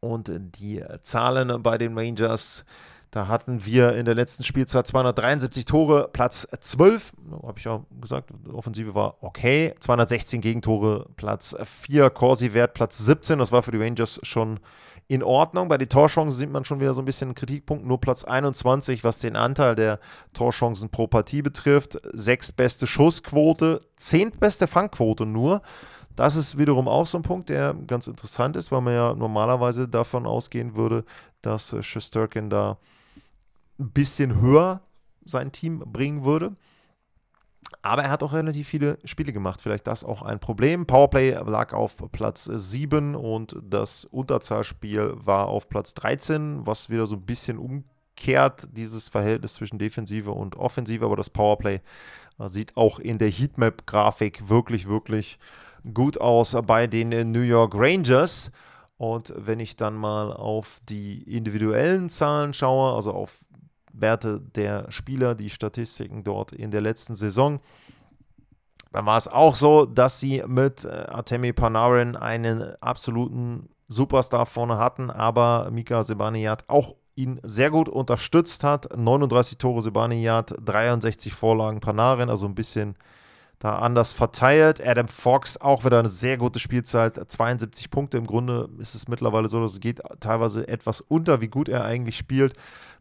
Und 0.00 0.30
die 0.58 0.82
Zahlen 1.02 1.62
bei 1.62 1.78
den 1.78 1.96
Rangers 1.98 2.64
da 3.12 3.28
hatten 3.28 3.66
wir 3.66 3.94
in 3.94 4.06
der 4.06 4.14
letzten 4.14 4.42
Spielzeit 4.42 4.86
273 4.86 5.66
Tore, 5.66 6.08
Platz 6.14 6.48
12. 6.58 7.12
Habe 7.42 7.58
ich 7.58 7.64
ja 7.64 7.84
gesagt, 8.00 8.30
Offensive 8.50 8.94
war 8.94 9.16
okay. 9.20 9.74
216 9.80 10.40
Gegentore, 10.40 11.10
Platz 11.16 11.54
4. 11.62 12.08
Corsi-Wert, 12.08 12.72
Platz 12.72 12.96
17. 12.96 13.38
Das 13.38 13.52
war 13.52 13.62
für 13.62 13.70
die 13.70 13.76
Rangers 13.76 14.18
schon 14.22 14.60
in 15.08 15.22
Ordnung. 15.22 15.68
Bei 15.68 15.76
den 15.76 15.90
Torchancen 15.90 16.38
sieht 16.38 16.50
man 16.50 16.64
schon 16.64 16.80
wieder 16.80 16.94
so 16.94 17.02
ein 17.02 17.04
bisschen 17.04 17.28
einen 17.28 17.34
Kritikpunkt. 17.34 17.84
Nur 17.84 18.00
Platz 18.00 18.24
21, 18.24 19.04
was 19.04 19.18
den 19.18 19.36
Anteil 19.36 19.74
der 19.74 20.00
Torchancen 20.32 20.88
pro 20.88 21.06
Partie 21.06 21.42
betrifft. 21.42 21.98
Sechs 22.14 22.50
beste 22.50 22.86
Schussquote, 22.86 23.80
zehntbeste 23.98 24.66
Fangquote 24.66 25.26
nur. 25.26 25.60
Das 26.16 26.36
ist 26.36 26.56
wiederum 26.56 26.88
auch 26.88 27.04
so 27.04 27.18
ein 27.18 27.22
Punkt, 27.22 27.50
der 27.50 27.74
ganz 27.86 28.06
interessant 28.06 28.56
ist, 28.56 28.72
weil 28.72 28.80
man 28.80 28.94
ja 28.94 29.14
normalerweise 29.14 29.86
davon 29.86 30.26
ausgehen 30.26 30.76
würde, 30.76 31.04
dass 31.42 31.76
Shesterkin 31.82 32.48
da 32.48 32.78
ein 33.78 33.90
bisschen 33.90 34.40
höher 34.40 34.82
sein 35.24 35.52
Team 35.52 35.80
bringen 35.80 36.24
würde. 36.24 36.56
Aber 37.80 38.04
er 38.04 38.10
hat 38.10 38.22
auch 38.22 38.32
relativ 38.32 38.68
viele 38.68 38.98
Spiele 39.04 39.32
gemacht. 39.32 39.60
Vielleicht 39.60 39.86
das 39.86 40.04
auch 40.04 40.22
ein 40.22 40.40
Problem. 40.40 40.86
Powerplay 40.86 41.32
lag 41.46 41.72
auf 41.72 41.96
Platz 42.12 42.44
7 42.44 43.14
und 43.14 43.56
das 43.62 44.04
Unterzahlspiel 44.04 45.14
war 45.16 45.48
auf 45.48 45.68
Platz 45.68 45.94
13, 45.94 46.66
was 46.66 46.90
wieder 46.90 47.06
so 47.06 47.16
ein 47.16 47.22
bisschen 47.22 47.58
umkehrt, 47.58 48.68
dieses 48.72 49.08
Verhältnis 49.08 49.54
zwischen 49.54 49.78
Defensive 49.78 50.32
und 50.32 50.56
Offensive. 50.56 51.04
Aber 51.04 51.16
das 51.16 51.30
Powerplay 51.30 51.80
äh, 52.38 52.48
sieht 52.48 52.76
auch 52.76 52.98
in 52.98 53.18
der 53.18 53.30
Heatmap-Grafik 53.30 54.48
wirklich, 54.48 54.86
wirklich 54.86 55.38
gut 55.94 56.20
aus 56.20 56.56
bei 56.66 56.86
den 56.86 57.32
New 57.32 57.40
York 57.40 57.74
Rangers. 57.74 58.50
Und 58.96 59.32
wenn 59.36 59.58
ich 59.58 59.76
dann 59.76 59.94
mal 59.94 60.32
auf 60.32 60.80
die 60.88 61.22
individuellen 61.22 62.08
Zahlen 62.08 62.54
schaue, 62.54 62.94
also 62.94 63.12
auf 63.12 63.44
Werte 63.92 64.40
der 64.40 64.90
Spieler, 64.90 65.34
die 65.34 65.50
Statistiken 65.50 66.24
dort 66.24 66.52
in 66.52 66.70
der 66.70 66.80
letzten 66.80 67.14
Saison. 67.14 67.60
Dann 68.92 69.06
war 69.06 69.16
es 69.16 69.28
auch 69.28 69.56
so, 69.56 69.86
dass 69.86 70.20
sie 70.20 70.42
mit 70.46 70.84
äh, 70.84 70.88
Artemi 70.88 71.52
Panarin 71.52 72.16
einen 72.16 72.74
absoluten 72.80 73.68
Superstar 73.88 74.46
vorne 74.46 74.78
hatten, 74.78 75.10
aber 75.10 75.70
Mika 75.70 76.02
Sebaniat 76.02 76.68
auch 76.68 76.94
ihn 77.14 77.40
sehr 77.42 77.70
gut 77.70 77.88
unterstützt 77.88 78.64
hat. 78.64 78.96
39 78.96 79.58
Tore 79.58 79.82
Sebaniat, 79.82 80.54
63 80.64 81.32
Vorlagen 81.32 81.80
Panarin, 81.80 82.30
also 82.30 82.46
ein 82.46 82.54
bisschen 82.54 82.96
da 83.62 83.78
anders 83.78 84.12
verteilt. 84.12 84.84
Adam 84.84 85.06
Fox 85.06 85.56
auch 85.56 85.84
wieder 85.84 86.00
eine 86.00 86.08
sehr 86.08 86.36
gute 86.36 86.58
Spielzeit, 86.58 87.20
72 87.28 87.90
Punkte. 87.90 88.18
Im 88.18 88.26
Grunde 88.26 88.68
ist 88.78 88.96
es 88.96 89.06
mittlerweile 89.06 89.48
so, 89.48 89.60
dass 89.60 89.74
es 89.74 89.80
geht 89.80 90.00
teilweise 90.18 90.66
etwas 90.66 91.00
unter, 91.00 91.40
wie 91.40 91.46
gut 91.46 91.68
er 91.68 91.84
eigentlich 91.84 92.16
spielt. 92.16 92.54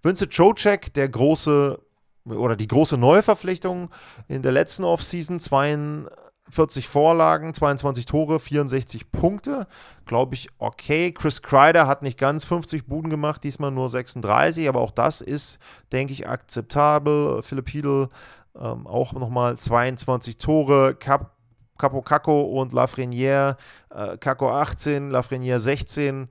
Vincent 0.03 0.32
Trocek, 0.32 0.94
der 0.94 1.10
große 1.10 1.80
oder 2.25 2.56
die 2.56 2.68
große 2.68 2.96
Neuverpflichtung 2.96 3.89
in 4.27 4.44
der 4.44 4.51
letzten 4.51 4.84
Offseason, 4.84 5.39
42 5.39 6.88
Vorlagen, 6.88 7.56
22 7.56 8.06
Tore, 8.06 8.39
64 8.39 9.12
Punkte. 9.12 9.65
Glaube 10.06 10.36
ich, 10.36 10.50
okay. 10.60 11.12
Chris 11.12 11.41
Kreider 11.41 11.88
hat 11.88 12.03
nicht 12.03 12.20
ganz 12.20 12.46
50 12.46 12.86
Buden 12.86 13.10
gemacht, 13.10 13.44
diesmal 13.44 13.72
nur 13.72 13.89
36, 13.89 14.70
aber 14.70 14.82
auch 14.82 14.91
das 14.91 15.22
ist, 15.22 15.58
denke 15.91 16.13
ich, 16.13 16.27
akzeptabel. 16.27 17.41
Philipp 17.41 17.70
Hiedl 17.70 18.10
ähm, 18.55 18.88
auch 18.88 19.13
nochmal 19.13 19.58
22 19.58 20.38
Tore. 20.38 20.96
Cap 20.96 21.38
Capo 21.81 22.03
Caco 22.03 22.43
und 22.43 22.74
Lafreniere, 22.74 23.58
äh, 23.89 24.15
Caco 24.17 24.51
18, 24.51 25.10
Lafreniere 25.10 25.60
16. 25.60 26.29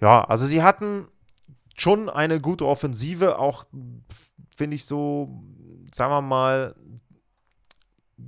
Ja, 0.00 0.24
also 0.24 0.46
sie 0.46 0.62
hatten 0.62 1.08
schon 1.76 2.08
eine 2.08 2.40
gute 2.40 2.66
Offensive, 2.66 3.38
auch 3.38 3.66
finde 4.56 4.76
ich 4.76 4.86
so, 4.86 5.42
sagen 5.92 6.10
wir 6.10 6.22
mal, 6.22 6.74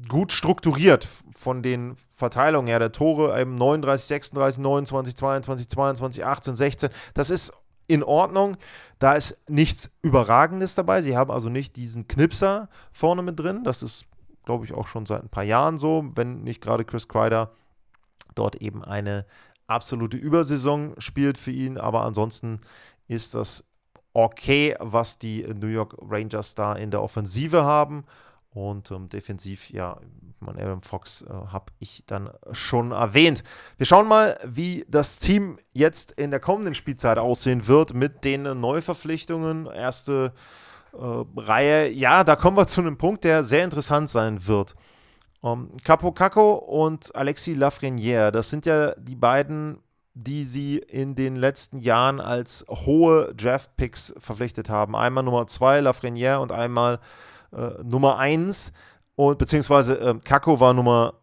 gut 0.09 0.33
strukturiert 0.33 1.09
von 1.35 1.63
den 1.63 1.97
Verteilungen 2.11 2.69
her 2.69 2.79
der 2.79 2.93
Tore, 2.93 3.41
eben 3.41 3.57
39, 3.57 4.07
36, 4.07 4.61
29, 4.61 5.17
22, 5.17 5.69
22, 5.69 6.25
18, 6.25 6.57
16. 6.57 6.91
Das 7.15 7.31
ist 7.31 7.53
in 7.91 8.05
Ordnung. 8.05 8.57
Da 9.01 9.15
ist 9.15 9.37
nichts 9.49 9.91
Überragendes 10.01 10.77
dabei. 10.77 11.03
Sie 11.03 11.17
haben 11.17 11.31
also 11.31 11.49
nicht 11.49 11.77
diesen 11.77 12.07
Knipser 12.07 12.69
vorne 12.93 13.23
mit 13.23 13.39
drin. 13.41 13.65
Das 13.65 13.83
ist, 13.83 14.07
glaube 14.45 14.65
ich, 14.65 14.73
auch 14.73 14.87
schon 14.87 15.07
seit 15.07 15.23
ein 15.23 15.29
paar 15.29 15.43
Jahren 15.43 15.77
so, 15.77 16.09
wenn 16.15 16.43
nicht 16.43 16.61
gerade 16.61 16.85
Chris 16.85 17.09
Kreider 17.09 17.51
dort 18.37 18.57
eben 18.57 18.85
eine 18.85 19.27
absolute 19.67 20.17
Übersaison 20.17 20.95
spielt 20.99 21.37
für 21.37 21.51
ihn. 21.51 21.79
Aber 21.79 22.05
ansonsten 22.05 22.61
ist 23.09 23.35
das 23.35 23.65
okay, 24.13 24.77
was 24.79 25.19
die 25.19 25.43
New 25.43 25.67
York 25.67 25.97
Rangers 26.01 26.55
da 26.55 26.75
in 26.75 26.93
der 26.93 27.03
Offensive 27.03 27.65
haben. 27.65 28.05
Und 28.52 28.90
ähm, 28.90 29.09
defensiv, 29.09 29.71
ja, 29.71 29.99
mein 30.40 30.59
Aaron 30.59 30.83
Fox 30.83 31.23
äh, 31.23 31.28
habe 31.28 31.66
ich 31.78 32.04
dann 32.07 32.30
schon 32.50 32.90
erwähnt. 32.90 33.45
Wir 33.76 33.87
schauen 33.87 34.09
mal, 34.09 34.38
wie 34.45 34.85
das 34.88 35.19
Team 35.19 35.59
jetzt 35.73 36.12
in 36.12 36.30
der 36.30 36.40
kommenden 36.40 36.75
Spielzeit 36.75 37.19
aussehen 37.19 37.69
wird 37.69 37.95
mit 37.95 38.25
den 38.25 38.42
Neuverpflichtungen. 38.61 39.66
Erste 39.66 40.33
äh, 40.92 40.97
Reihe, 40.97 41.90
ja, 41.90 42.25
da 42.25 42.35
kommen 42.35 42.57
wir 42.57 42.66
zu 42.66 42.80
einem 42.80 42.99
Punkt, 42.99 43.23
der 43.23 43.45
sehr 43.45 43.62
interessant 43.62 44.11
sein 44.11 44.47
wird. 44.49 44.75
Ähm, 45.45 45.71
Capo 45.85 46.11
Caco 46.11 46.54
und 46.54 47.14
Alexis 47.14 47.57
Lafreniere, 47.57 48.33
das 48.33 48.50
sind 48.50 48.66
ja 48.66 48.95
die 48.97 49.14
beiden, 49.14 49.78
die 50.14 50.45
sie 50.45 50.78
in 50.78 51.14
den 51.14 51.37
letzten 51.37 51.78
Jahren 51.78 52.21
als 52.21 52.66
hohe 52.69 53.33
Draft-Picks 53.35 54.14
verpflichtet 54.19 54.69
haben. 54.69 54.97
Einmal 54.97 55.23
Nummer 55.23 55.47
2 55.47 55.80
Lafreniere 55.80 56.40
und 56.40 56.50
einmal 56.50 56.99
äh, 57.52 57.83
Nummer 57.83 58.19
1 58.19 58.73
und 59.16 59.38
beziehungsweise 59.38 59.99
äh, 60.00 60.14
Kako 60.25 60.61
war 60.61 60.75
Nummer 60.75 61.14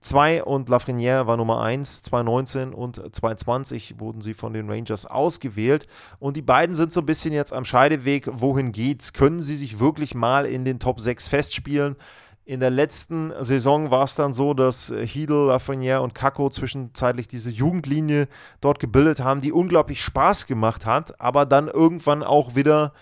2 0.00 0.44
und 0.44 0.68
Lafreniere 0.68 1.26
war 1.26 1.36
Nummer 1.36 1.60
1, 1.62 2.02
2019 2.02 2.72
und 2.72 2.96
2020 2.96 3.98
wurden 3.98 4.20
sie 4.20 4.34
von 4.34 4.52
den 4.52 4.70
Rangers 4.70 5.06
ausgewählt. 5.06 5.86
Und 6.18 6.36
die 6.36 6.42
beiden 6.42 6.74
sind 6.74 6.92
so 6.92 7.00
ein 7.00 7.06
bisschen 7.06 7.32
jetzt 7.32 7.52
am 7.52 7.64
Scheideweg. 7.64 8.28
Wohin 8.32 8.72
geht's? 8.72 9.12
Können 9.12 9.40
sie 9.40 9.56
sich 9.56 9.80
wirklich 9.80 10.14
mal 10.14 10.46
in 10.46 10.64
den 10.64 10.78
Top 10.78 11.00
6 11.00 11.28
festspielen? 11.28 11.96
In 12.44 12.60
der 12.60 12.70
letzten 12.70 13.32
Saison 13.40 13.90
war 13.90 14.04
es 14.04 14.14
dann 14.14 14.32
so, 14.32 14.54
dass 14.54 14.92
Hiedel, 15.04 15.48
Lafreniere 15.48 16.00
und 16.00 16.14
Kako 16.14 16.48
zwischenzeitlich 16.48 17.28
diese 17.28 17.50
Jugendlinie 17.50 18.26
dort 18.60 18.78
gebildet 18.78 19.20
haben, 19.20 19.42
die 19.42 19.52
unglaublich 19.52 20.02
Spaß 20.02 20.46
gemacht 20.46 20.86
hat, 20.86 21.20
aber 21.20 21.44
dann 21.44 21.68
irgendwann 21.68 22.22
auch 22.22 22.54
wieder 22.54 22.94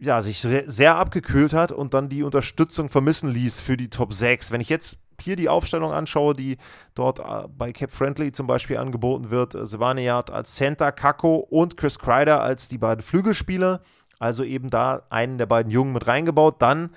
ja, 0.00 0.22
sich 0.22 0.46
sehr 0.66 0.96
abgekühlt 0.96 1.52
hat 1.52 1.72
und 1.72 1.94
dann 1.94 2.08
die 2.08 2.22
Unterstützung 2.22 2.88
vermissen 2.88 3.28
ließ 3.28 3.60
für 3.60 3.76
die 3.76 3.90
Top 3.90 4.12
6. 4.12 4.52
Wenn 4.52 4.60
ich 4.60 4.68
jetzt 4.68 4.98
hier 5.20 5.36
die 5.36 5.48
Aufstellung 5.48 5.92
anschaue, 5.92 6.34
die 6.34 6.58
dort 6.94 7.18
äh, 7.18 7.48
bei 7.48 7.72
Cap 7.72 7.92
Friendly 7.92 8.32
zum 8.32 8.46
Beispiel 8.46 8.76
angeboten 8.76 9.30
wird, 9.30 9.54
äh, 9.54 9.66
Sevaniat 9.66 10.30
als 10.30 10.54
Center, 10.54 10.92
Kako 10.92 11.36
und 11.36 11.76
Chris 11.76 11.98
Kreider 11.98 12.42
als 12.42 12.68
die 12.68 12.78
beiden 12.78 13.02
Flügelspieler, 13.02 13.80
also 14.18 14.44
eben 14.44 14.70
da 14.70 15.02
einen 15.10 15.38
der 15.38 15.46
beiden 15.46 15.72
Jungen 15.72 15.92
mit 15.92 16.06
reingebaut. 16.06 16.62
Dann 16.62 16.90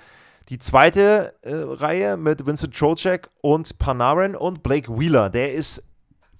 die 0.48 0.58
zweite 0.58 1.34
äh, 1.42 1.54
Reihe 1.54 2.16
mit 2.16 2.46
Vincent 2.46 2.76
Trocek 2.76 3.30
und 3.40 3.78
Panarin 3.78 4.36
und 4.36 4.62
Blake 4.62 4.98
Wheeler. 4.98 5.30
Der 5.30 5.52
ist 5.52 5.82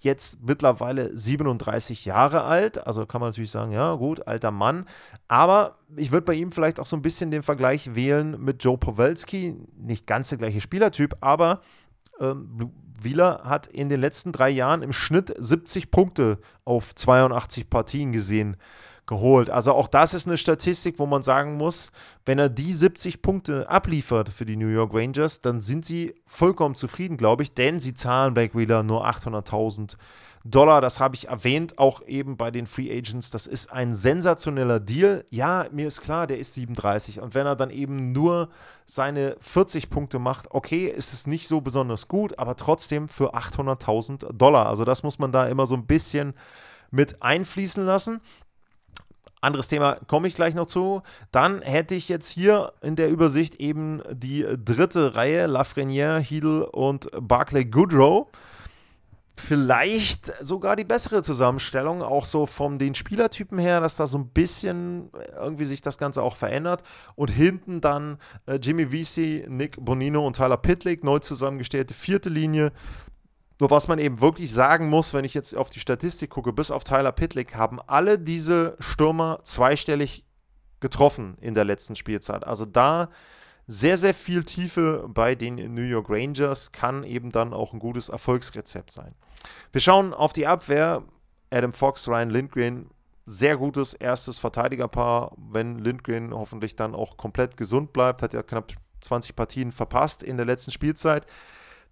jetzt 0.05 0.43
mittlerweile 0.43 1.17
37 1.17 2.05
Jahre 2.05 2.45
alt. 2.45 2.87
Also 2.87 3.07
kann 3.07 3.21
man 3.21 3.31
natürlich 3.31 3.51
sagen, 3.51 3.73
ja, 3.73 3.95
gut, 3.95 4.27
alter 4.27 4.51
Mann. 4.51 4.87
Aber 5.29 5.79
ich 5.97 6.13
würde 6.13 6.25
bei 6.25 6.35
ihm 6.35 6.53
vielleicht 6.53 6.81
auch 6.81 6.87
so 6.87 6.97
ein 6.97 7.03
bisschen 7.03 7.31
den 7.31 7.43
Vergleich 7.43 7.95
wählen 7.95 8.41
mit 8.41 8.63
Joe 8.63 8.79
Pawelski. 8.79 9.57
Nicht 9.77 10.07
ganz 10.07 10.29
der 10.31 10.39
gleiche 10.39 10.61
Spielertyp, 10.61 11.17
aber 11.21 11.61
ähm, 12.21 12.73
Wieler 13.01 13.43
hat 13.45 13.67
in 13.67 13.89
den 13.89 14.01
letzten 14.01 14.33
drei 14.33 14.51
Jahren 14.51 14.83
im 14.83 14.93
Schnitt 14.93 15.35
70 15.37 15.91
Punkte 15.91 16.39
auf 16.65 16.95
82 16.95 17.69
Partien 17.69 18.13
gesehen 18.13 18.57
geholt. 19.07 19.51
Also 19.51 19.73
auch 19.73 19.89
das 19.89 20.15
ist 20.15 20.27
eine 20.27 20.37
Statistik, 20.37 20.99
wo 20.99 21.07
man 21.07 21.23
sagen 21.23 21.57
muss, 21.57 21.91
wenn 22.25 22.39
er 22.39 22.49
die 22.49 22.73
70 22.73 23.23
Punkte 23.23 23.69
abliefert 23.69 24.29
für 24.29 24.47
die 24.47 24.57
New 24.57 24.69
York 24.69 24.95
Rangers, 24.95 25.41
dann 25.41 25.61
sind 25.61 25.85
sie 25.85 26.15
vollkommen 26.27 26.75
zufrieden, 26.75 27.17
glaube 27.17 27.43
ich, 27.43 27.53
denn 27.55 27.81
sie 27.81 27.95
zahlen 27.95 28.35
Blake 28.35 28.57
Wheeler 28.57 28.83
nur 28.83 29.07
800.000 29.07 29.97
Dollar. 30.45 30.81
Das 30.81 30.99
habe 30.99 31.15
ich 31.15 31.29
erwähnt, 31.29 31.79
auch 31.79 32.03
eben 32.07 32.37
bei 32.37 32.51
den 32.51 32.67
Free 32.67 32.91
Agents. 32.91 33.31
Das 33.31 33.47
ist 33.47 33.73
ein 33.73 33.95
sensationeller 33.95 34.81
Deal. 34.81 35.25
Ja, 35.31 35.67
mir 35.71 35.87
ist 35.87 36.01
klar, 36.01 36.27
der 36.27 36.39
ist 36.39 36.55
37. 36.55 37.21
Und 37.21 37.35
wenn 37.35 37.47
er 37.47 37.57
dann 37.57 37.71
eben 37.71 38.13
nur 38.13 38.49
seine 38.87 39.37
40 39.41 39.89
Punkte 39.89 40.19
macht, 40.19 40.51
okay, 40.51 40.87
ist 40.87 41.13
es 41.13 41.27
nicht 41.27 41.47
so 41.47 41.61
besonders 41.61 42.09
gut, 42.09 42.39
aber 42.39 42.57
trotzdem 42.57 43.09
für 43.09 43.35
800.000 43.35 44.33
Dollar. 44.33 44.67
Also 44.67 44.85
das 44.85 45.03
muss 45.03 45.19
man 45.19 45.33
da 45.33 45.47
immer 45.47 45.67
so 45.67 45.77
ein 45.77 45.87
bisschen 45.87 46.35
mit 46.91 47.23
einfließen 47.23 47.85
lassen. 47.85 48.21
Anderes 49.43 49.67
Thema 49.67 49.97
komme 50.07 50.29
ich 50.29 50.37
gleich 50.37 50.55
noch 50.55 50.67
zu. 50.67 51.03
Dann 51.33 51.63
hätte 51.63 51.97
ich 51.97 52.09
jetzt 52.09 52.29
hier 52.29 52.73
in 52.81 52.95
der 52.95 53.11
Übersicht 53.11 53.57
eben 53.57 54.01
die 54.11 54.47
dritte 54.65 55.17
Reihe, 55.17 55.47
Lafreniere, 55.47 56.21
Heedle 56.21 56.71
und 56.71 57.09
Barclay 57.21 57.65
Goodrow. 57.65 58.29
Vielleicht 59.35 60.33
sogar 60.45 60.77
die 60.77 60.85
bessere 60.85 61.23
Zusammenstellung, 61.23 62.03
auch 62.03 62.25
so 62.25 62.47
von 62.47 62.79
den 62.79 62.95
Spielertypen 62.95 63.59
her, 63.59 63.81
dass 63.81 63.97
da 63.97 64.07
so 64.07 64.19
ein 64.19 64.29
bisschen 64.29 65.11
irgendwie 65.37 65.65
sich 65.65 65.81
das 65.81 65.99
Ganze 65.99 66.23
auch 66.23 66.37
verändert. 66.37 66.85
Und 67.17 67.29
hinten 67.29 67.81
dann 67.81 68.19
äh, 68.47 68.61
Jimmy 68.63 68.93
Vesey, 68.93 69.45
Nick 69.49 69.85
Bonino 69.85 70.25
und 70.25 70.37
Tyler 70.37 70.59
Pitlick, 70.59 71.03
neu 71.03 71.19
zusammengestellte 71.19 71.95
vierte 71.95 72.31
Linie. 72.31 72.71
Nur 73.63 73.71
was 73.71 73.87
man 73.87 74.01
eben 74.01 74.21
wirklich 74.21 74.53
sagen 74.53 74.89
muss, 74.89 75.15
wenn 75.15 75.25
ich 75.25 75.35
jetzt 75.35 75.55
auf 75.55 75.71
die 75.71 75.79
Statistik 75.79 76.31
gucke, 76.31 76.53
bis 76.53 76.73
auf 76.73 76.83
Tyler 76.83 77.13
Pitlick 77.13 77.55
haben 77.55 77.79
alle 77.87 78.19
diese 78.19 78.77
Stürmer 78.81 79.39
zweistellig 79.45 80.25
getroffen 80.81 81.39
in 81.41 81.55
der 81.55 81.63
letzten 81.63 81.95
Spielzeit. 81.95 82.45
Also 82.45 82.67
da 82.67 83.09
sehr, 83.69 83.99
sehr 83.99 84.15
viel 84.15 84.43
Tiefe 84.43 85.07
bei 85.07 85.37
den 85.37 85.55
New 85.73 85.83
York 85.83 86.11
Rangers 86.11 86.73
kann 86.73 87.05
eben 87.05 87.31
dann 87.31 87.53
auch 87.53 87.73
ein 87.73 87.79
gutes 87.79 88.09
Erfolgsrezept 88.09 88.91
sein. 88.91 89.15
Wir 89.71 89.81
schauen 89.81 90.13
auf 90.13 90.33
die 90.33 90.49
Abwehr. 90.49 91.05
Adam 91.53 91.73
Fox, 91.73 92.09
Ryan 92.09 92.31
Lindgren, 92.31 92.91
sehr 93.27 93.57
gutes 93.57 93.95
erstes 93.95 94.41
Verteidigerpaar. 94.41 95.37
Wenn 95.37 95.79
Lindgren 95.79 96.35
hoffentlich 96.35 96.75
dann 96.75 96.97
auch 96.97 97.17
komplett 97.17 97.57
gesund 97.57 97.93
bleibt, 97.93 98.23
hat 98.23 98.33
ja 98.33 98.43
knapp 98.43 98.73
20 99.03 99.37
Partien 99.37 99.71
verpasst 99.71 100.25
in 100.25 100.37
der 100.37 100.47
letzten 100.47 100.73
Spielzeit. 100.73 101.27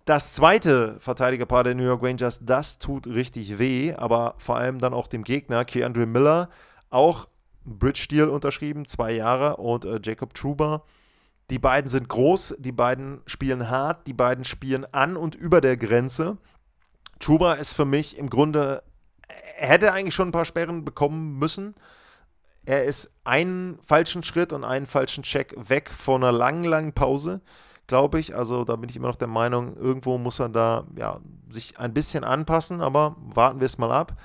Das 0.07 0.33
zweite 0.33 0.97
Verteidigerpaar 0.99 1.65
der 1.65 1.75
New 1.75 1.85
York 1.85 2.03
Rangers, 2.03 2.41
das 2.45 2.79
tut 2.79 3.07
richtig 3.07 3.59
weh, 3.59 3.95
aber 3.95 4.35
vor 4.39 4.57
allem 4.57 4.79
dann 4.79 4.95
auch 4.95 5.07
dem 5.07 5.25
Gegner, 5.25 5.65
Keandre 5.65 6.07
Miller, 6.07 6.49
auch 6.89 7.29
Bridge 7.65 8.07
Deal 8.11 8.29
unterschrieben, 8.29 8.87
zwei 8.87 9.13
Jahre, 9.13 9.57
und 9.57 9.85
äh, 9.85 10.01
Jacob 10.03 10.35
Truber. 10.35 10.85
Die 11.51 11.59
beiden 11.59 11.89
sind 11.89 12.09
groß, 12.09 12.57
die 12.59 12.73
beiden 12.73 13.21
spielen 13.27 13.69
hart, 13.69 14.07
die 14.07 14.13
beiden 14.13 14.45
spielen 14.45 14.87
an 14.93 15.17
und 15.17 15.35
über 15.35 15.61
der 15.61 15.77
Grenze. 15.77 16.39
Truber 17.19 17.59
ist 17.59 17.75
für 17.75 17.85
mich 17.85 18.17
im 18.17 18.31
Grunde, 18.31 18.83
er 19.59 19.69
hätte 19.69 19.93
eigentlich 19.93 20.15
schon 20.15 20.29
ein 20.29 20.33
paar 20.33 20.45
Sperren 20.45 20.85
bekommen 20.85 21.39
müssen. 21.39 21.75
Er 22.65 22.85
ist 22.85 23.13
einen 23.25 23.79
falschen 23.83 24.23
Schritt 24.23 24.53
und 24.53 24.65
einen 24.65 24.87
falschen 24.87 25.23
Check 25.23 25.55
weg 25.57 25.91
von 25.91 26.23
einer 26.23 26.33
langen, 26.33 26.65
langen 26.65 26.93
Pause 26.95 27.43
glaube 27.91 28.21
ich. 28.21 28.37
Also 28.37 28.65
da 28.65 28.77
bin 28.77 28.89
ich 28.89 28.97
immer 28.97 29.09
noch 29.09 29.17
der 29.17 29.29
Meinung, 29.29 29.77
irgendwo 29.77 30.17
muss 30.17 30.39
er 30.39 30.49
da 30.49 30.85
ja, 30.97 31.19
sich 31.51 31.79
ein 31.79 31.93
bisschen 31.93 32.23
anpassen, 32.23 32.81
aber 32.81 33.17
warten 33.19 33.59
wir 33.59 33.67
es 33.67 33.79
mal 33.79 33.91
ab. 33.91 34.17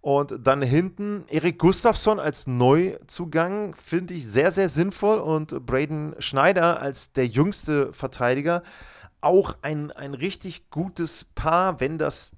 Und 0.00 0.34
dann 0.42 0.60
hinten 0.60 1.24
Erik 1.28 1.60
Gustafsson 1.60 2.18
als 2.18 2.48
Neuzugang 2.48 3.76
finde 3.76 4.14
ich 4.14 4.26
sehr, 4.26 4.50
sehr 4.50 4.68
sinnvoll 4.68 5.18
und 5.18 5.64
Braden 5.64 6.16
Schneider 6.18 6.80
als 6.80 7.12
der 7.12 7.28
jüngste 7.28 7.92
Verteidiger 7.92 8.64
auch 9.20 9.56
ein, 9.62 9.92
ein 9.92 10.14
richtig 10.14 10.68
gutes 10.70 11.24
Paar, 11.36 11.78
wenn 11.78 11.98
das 11.98 12.32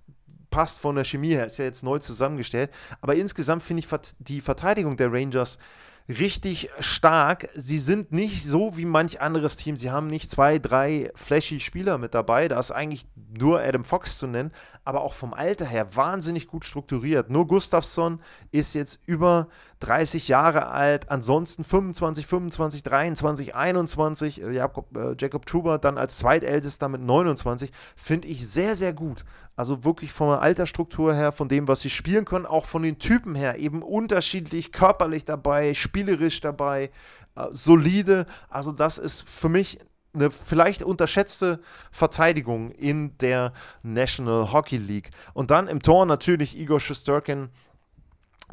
passt 0.50 0.80
von 0.80 0.96
der 0.96 1.04
Chemie 1.04 1.34
her. 1.34 1.46
Ist 1.46 1.56
ja 1.56 1.64
jetzt 1.64 1.82
neu 1.82 1.98
zusammengestellt. 1.98 2.70
Aber 3.00 3.14
insgesamt 3.14 3.62
finde 3.62 3.82
ich 3.82 3.88
die 4.18 4.42
Verteidigung 4.42 4.98
der 4.98 5.10
Rangers 5.10 5.58
richtig 6.08 6.68
stark. 6.80 7.48
Sie 7.54 7.78
sind 7.78 8.12
nicht 8.12 8.44
so 8.44 8.76
wie 8.76 8.84
manch 8.84 9.20
anderes 9.20 9.56
Team. 9.56 9.76
Sie 9.76 9.90
haben 9.90 10.08
nicht 10.08 10.30
zwei, 10.30 10.58
drei 10.58 11.10
flashy 11.14 11.60
Spieler 11.60 11.96
mit 11.96 12.14
dabei. 12.14 12.48
Da 12.48 12.58
ist 12.58 12.70
eigentlich 12.70 13.06
nur 13.16 13.60
Adam 13.60 13.84
Fox 13.84 14.18
zu 14.18 14.26
nennen, 14.26 14.52
aber 14.84 15.00
auch 15.00 15.14
vom 15.14 15.32
Alter 15.32 15.64
her 15.64 15.96
wahnsinnig 15.96 16.46
gut 16.46 16.64
strukturiert. 16.66 17.30
Nur 17.30 17.46
Gustafsson 17.46 18.20
ist 18.52 18.74
jetzt 18.74 19.00
über 19.06 19.48
30 19.80 20.28
Jahre 20.28 20.68
alt, 20.68 21.10
ansonsten 21.10 21.64
25, 21.64 22.26
25, 22.26 22.82
23, 22.82 23.54
21. 23.54 24.36
Jakob, 24.36 24.96
äh, 24.96 25.14
Jacob 25.18 25.46
Truber 25.46 25.78
dann 25.78 25.98
als 25.98 26.18
zweitältester 26.18 26.88
mit 26.88 27.00
29. 27.00 27.72
Finde 27.96 28.28
ich 28.28 28.46
sehr, 28.46 28.76
sehr 28.76 28.92
gut. 28.92 29.24
Also 29.56 29.84
wirklich 29.84 30.12
von 30.12 30.28
der 30.28 30.42
Altersstruktur 30.42 31.14
her, 31.14 31.30
von 31.30 31.48
dem, 31.48 31.68
was 31.68 31.80
sie 31.80 31.90
spielen 31.90 32.24
können, 32.24 32.46
auch 32.46 32.64
von 32.64 32.82
den 32.82 32.98
Typen 32.98 33.34
her, 33.34 33.58
eben 33.58 33.82
unterschiedlich, 33.82 34.72
körperlich 34.72 35.24
dabei, 35.24 35.74
spielerisch 35.74 36.40
dabei, 36.40 36.90
äh, 37.36 37.46
solide. 37.50 38.26
Also 38.48 38.72
das 38.72 38.98
ist 38.98 39.28
für 39.28 39.48
mich 39.48 39.78
eine 40.12 40.30
vielleicht 40.30 40.82
unterschätzte 40.82 41.60
Verteidigung 41.90 42.70
in 42.70 43.16
der 43.18 43.52
National 43.82 44.52
Hockey 44.52 44.78
League. 44.78 45.10
Und 45.34 45.50
dann 45.50 45.68
im 45.68 45.82
Tor 45.82 46.06
natürlich 46.06 46.58
Igor 46.58 46.80
Shesterkin 46.80 47.50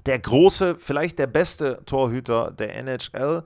der 0.06 0.20
große, 0.20 0.78
vielleicht 0.80 1.20
der 1.20 1.28
beste 1.28 1.84
Torhüter 1.86 2.52
der 2.52 2.76
NHL 2.76 3.44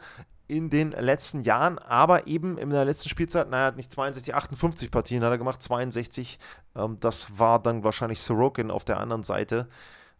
in 0.47 0.69
den 0.69 0.91
letzten 0.91 1.41
Jahren, 1.41 1.79
aber 1.79 2.27
eben 2.27 2.57
in 2.57 2.69
der 2.69 2.85
letzten 2.85 3.09
Spielzeit, 3.09 3.49
naja, 3.49 3.71
nicht 3.71 3.91
62, 3.91 4.35
58 4.35 4.91
Partien 4.91 5.23
hat 5.23 5.31
er 5.31 5.37
gemacht, 5.37 5.61
62. 5.61 6.39
Ähm, 6.75 6.97
das 6.99 7.39
war 7.39 7.59
dann 7.61 7.83
wahrscheinlich 7.83 8.21
Sorokin 8.21 8.71
auf 8.71 8.85
der 8.85 8.99
anderen 8.99 9.23
Seite 9.23 9.67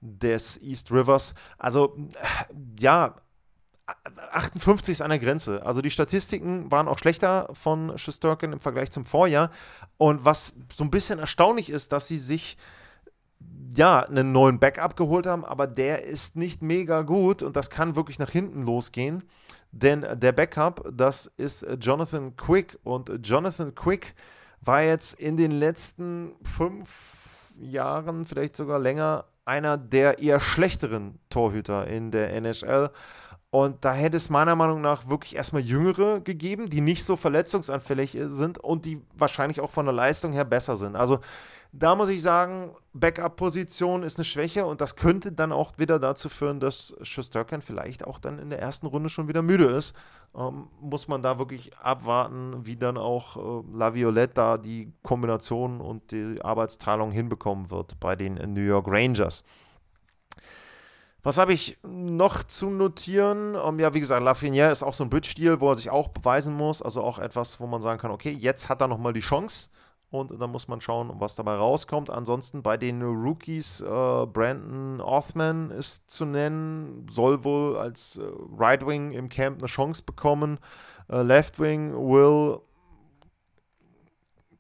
des 0.02 0.62
East 0.62 0.92
Rivers. 0.92 1.36
Also, 1.58 1.96
ja, 2.80 3.16
58 4.32 4.94
ist 4.94 5.02
an 5.02 5.10
der 5.10 5.20
Grenze. 5.20 5.64
Also 5.64 5.82
die 5.82 5.92
Statistiken 5.92 6.72
waren 6.72 6.88
auch 6.88 6.98
schlechter 6.98 7.50
von 7.54 7.98
Schusterkin 7.98 8.54
im 8.54 8.60
Vergleich 8.60 8.92
zum 8.92 9.06
Vorjahr. 9.06 9.52
Und 9.98 10.26
was 10.26 10.54
so 10.74 10.84
ein 10.84 10.92
bisschen 10.92 11.20
erstaunlich 11.20 11.70
ist, 11.70 11.92
dass 11.92 12.08
sie 12.08 12.18
sich 12.18 12.58
ja 13.78 14.00
einen 14.00 14.32
neuen 14.32 14.60
Backup 14.60 14.96
geholt 14.96 15.28
haben, 15.28 15.46
aber 15.46 15.68
der 15.68 16.04
ist 16.04 16.36
nicht 16.36 16.62
mega 16.62 17.02
gut 17.02 17.44
und 17.44 17.56
das 17.56 17.70
kann 17.70 17.96
wirklich 17.96 18.20
nach 18.20 18.32
hinten 18.32 18.64
losgehen. 18.64 19.24
Denn 19.78 20.06
der 20.14 20.32
Backup, 20.32 20.90
das 20.90 21.26
ist 21.36 21.66
Jonathan 21.82 22.38
Quick 22.38 22.80
und 22.86 23.12
Jonathan 23.22 23.76
Quick 23.76 24.16
war 24.62 24.82
jetzt 24.82 25.20
in 25.20 25.36
den 25.36 25.52
letzten 25.52 26.32
fünf 26.44 27.54
Jahren, 27.60 28.24
vielleicht 28.24 28.56
sogar 28.56 28.80
länger, 28.80 29.26
einer 29.44 29.78
der 29.78 30.20
eher 30.20 30.40
schlechteren 30.40 31.20
Torhüter 31.30 31.88
in 31.88 32.10
der 32.12 32.32
NHL. 32.34 32.90
Und 33.50 33.84
da 33.84 33.94
hätte 33.94 34.16
es 34.16 34.30
meiner 34.30 34.56
Meinung 34.56 34.80
nach 34.80 35.10
wirklich 35.10 35.36
erstmal 35.36 35.62
Jüngere 35.62 36.22
gegeben, 36.22 36.70
die 36.70 36.80
nicht 36.80 37.04
so 37.04 37.18
verletzungsanfällig 37.18 38.18
sind 38.28 38.58
und 38.58 38.86
die 38.86 39.02
wahrscheinlich 39.14 39.60
auch 39.60 39.72
von 39.72 39.86
der 39.86 39.94
Leistung 39.94 40.32
her 40.32 40.46
besser 40.46 40.78
sind. 40.78 40.96
Also 40.96 41.20
da 41.78 41.96
muss 41.96 42.08
ich 42.08 42.22
sagen, 42.22 42.72
Backup-Position 42.94 44.04
ist 44.04 44.18
eine 44.18 44.24
Schwäche 44.24 44.66
und 44.66 44.80
das 44.80 44.96
könnte 44.96 45.34
dann 45.34 45.52
auch 45.52 45.78
wieder 45.78 46.00
dazu 46.00 46.30
führen, 46.30 46.62
dass 46.62 46.96
Schusterkin 47.02 47.62
vielleicht 47.62 48.06
auch 48.08 48.18
dann 48.18 48.40
in 48.40 48.50
der 48.50 48.60
ersten 48.60 48.88
Runde 48.88 49.10
schon 49.10 49.28
wieder 49.28 49.42
müde 49.42 49.66
ist. 49.66 49.94
Ähm, 50.34 50.68
muss 50.80 51.10
man 51.10 51.22
da 51.22 51.38
wirklich 51.38 51.78
abwarten, 51.78 52.66
wie 52.66 52.78
dann 52.78 52.98
auch 52.98 53.36
äh, 53.36 53.64
La 53.74 53.94
Violetta 53.94 54.58
die 54.58 54.94
Kombination 55.04 55.82
und 55.82 56.12
die 56.12 56.40
Arbeitsteilung 56.42 57.12
hinbekommen 57.12 57.70
wird 57.70 58.00
bei 58.00 58.16
den 58.16 58.36
New 58.54 58.62
York 58.62 58.88
Rangers. 58.88 59.44
Was 61.24 61.38
habe 61.38 61.54
ich 61.54 61.78
noch 61.84 62.44
zu 62.44 62.70
notieren? 62.70 63.56
Um, 63.56 63.76
ähm, 63.76 63.80
ja, 63.80 63.94
wie 63.94 64.00
gesagt, 64.00 64.24
Lafreniere 64.24 64.72
ist 64.72 64.84
auch 64.84 64.94
so 64.94 65.04
ein 65.04 65.10
Bridge-Stil, 65.10 65.60
wo 65.60 65.72
er 65.72 65.76
sich 65.76 65.90
auch 65.90 66.08
beweisen 66.08 66.56
muss. 66.56 66.82
Also 66.82 67.04
auch 67.04 67.20
etwas, 67.20 67.60
wo 67.60 67.68
man 67.68 67.82
sagen 67.82 68.00
kann, 68.00 68.12
okay, 68.12 68.32
jetzt 68.32 68.70
hat 68.70 68.80
er 68.80 68.88
nochmal 68.88 69.12
die 69.12 69.22
Chance. 69.22 69.70
Und 70.12 70.40
dann 70.40 70.52
muss 70.52 70.68
man 70.68 70.82
schauen, 70.82 71.12
was 71.20 71.36
dabei 71.36 71.56
rauskommt. 71.56 72.10
Ansonsten 72.10 72.64
bei 72.64 72.78
den 72.78 73.02
Rookies, 73.02 73.82
äh, 73.82 73.86
Brandon 73.86 75.02
Othman 75.02 75.72
ist 75.72 76.10
zu 76.10 76.26
nennen, 76.26 77.08
soll 77.10 77.44
wohl 77.44 77.78
als 77.78 78.18
äh, 78.18 78.24
Right 78.58 78.86
Wing 78.86 79.12
im 79.12 79.30
Camp 79.30 79.58
eine 79.58 79.68
Chance 79.68 80.04
bekommen. 80.04 80.60
Äh, 81.10 81.22
Left 81.22 81.60
Wing 81.60 81.92
will, 81.92 82.60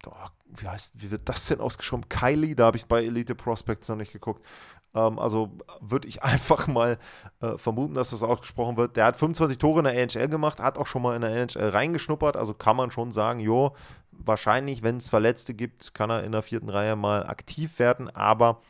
oh, 0.07 0.11
wie 0.47 0.67
heißt, 0.67 0.93
wie 1.01 1.11
wird 1.11 1.27
das 1.29 1.45
denn 1.45 1.61
ausgesprochen? 1.61 2.09
Kylie, 2.09 2.55
da 2.55 2.65
habe 2.65 2.77
ich 2.77 2.85
bei 2.85 3.03
Elite 3.03 3.35
Prospects 3.35 3.89
noch 3.89 3.95
nicht 3.95 4.13
geguckt. 4.13 4.45
Ähm, 4.95 5.19
also 5.19 5.51
würde 5.81 6.07
ich 6.07 6.23
einfach 6.23 6.67
mal 6.67 6.97
äh, 7.41 7.57
vermuten, 7.57 7.93
dass 7.93 8.11
das 8.11 8.23
ausgesprochen 8.23 8.77
wird. 8.77 8.95
Der 8.97 9.05
hat 9.05 9.17
25 9.17 9.57
Tore 9.57 9.79
in 9.79 9.85
der 9.85 9.95
NHL 9.95 10.27
gemacht, 10.27 10.59
hat 10.59 10.77
auch 10.77 10.87
schon 10.87 11.01
mal 11.01 11.15
in 11.15 11.21
der 11.21 11.31
NHL 11.31 11.69
reingeschnuppert. 11.69 12.37
Also 12.37 12.53
kann 12.53 12.77
man 12.77 12.91
schon 12.91 13.11
sagen, 13.11 13.39
jo, 13.39 13.75
wahrscheinlich, 14.17 14.83
wenn 14.83 14.97
es 14.97 15.09
Verletzte 15.09 15.53
gibt, 15.53 15.93
kann 15.93 16.09
er 16.09 16.23
in 16.23 16.31
der 16.31 16.41
vierten 16.43 16.69
Reihe 16.69 16.95
mal 16.95 17.27
aktiv 17.27 17.79
werden. 17.79 18.09
Aber 18.09 18.61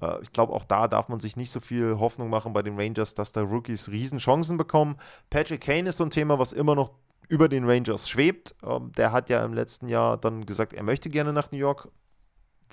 äh, 0.00 0.20
ich 0.22 0.32
glaube, 0.32 0.52
auch 0.52 0.64
da 0.64 0.88
darf 0.88 1.08
man 1.08 1.20
sich 1.20 1.36
nicht 1.36 1.50
so 1.50 1.60
viel 1.60 1.98
Hoffnung 1.98 2.30
machen 2.30 2.52
bei 2.52 2.62
den 2.62 2.78
Rangers, 2.78 3.14
dass 3.14 3.32
da 3.32 3.42
Rookies 3.42 3.88
Riesenchancen 3.88 4.56
bekommen. 4.56 4.96
Patrick 5.30 5.62
Kane 5.62 5.88
ist 5.88 5.98
so 5.98 6.04
ein 6.04 6.10
Thema, 6.10 6.38
was 6.38 6.52
immer 6.52 6.74
noch 6.74 6.92
über 7.28 7.48
den 7.48 7.68
Rangers 7.68 8.08
schwebt. 8.08 8.54
Ähm, 8.62 8.92
der 8.96 9.12
hat 9.12 9.30
ja 9.30 9.44
im 9.44 9.54
letzten 9.54 9.88
Jahr 9.88 10.16
dann 10.16 10.46
gesagt, 10.46 10.72
er 10.72 10.82
möchte 10.82 11.10
gerne 11.10 11.32
nach 11.32 11.50
New 11.50 11.58
York 11.58 11.88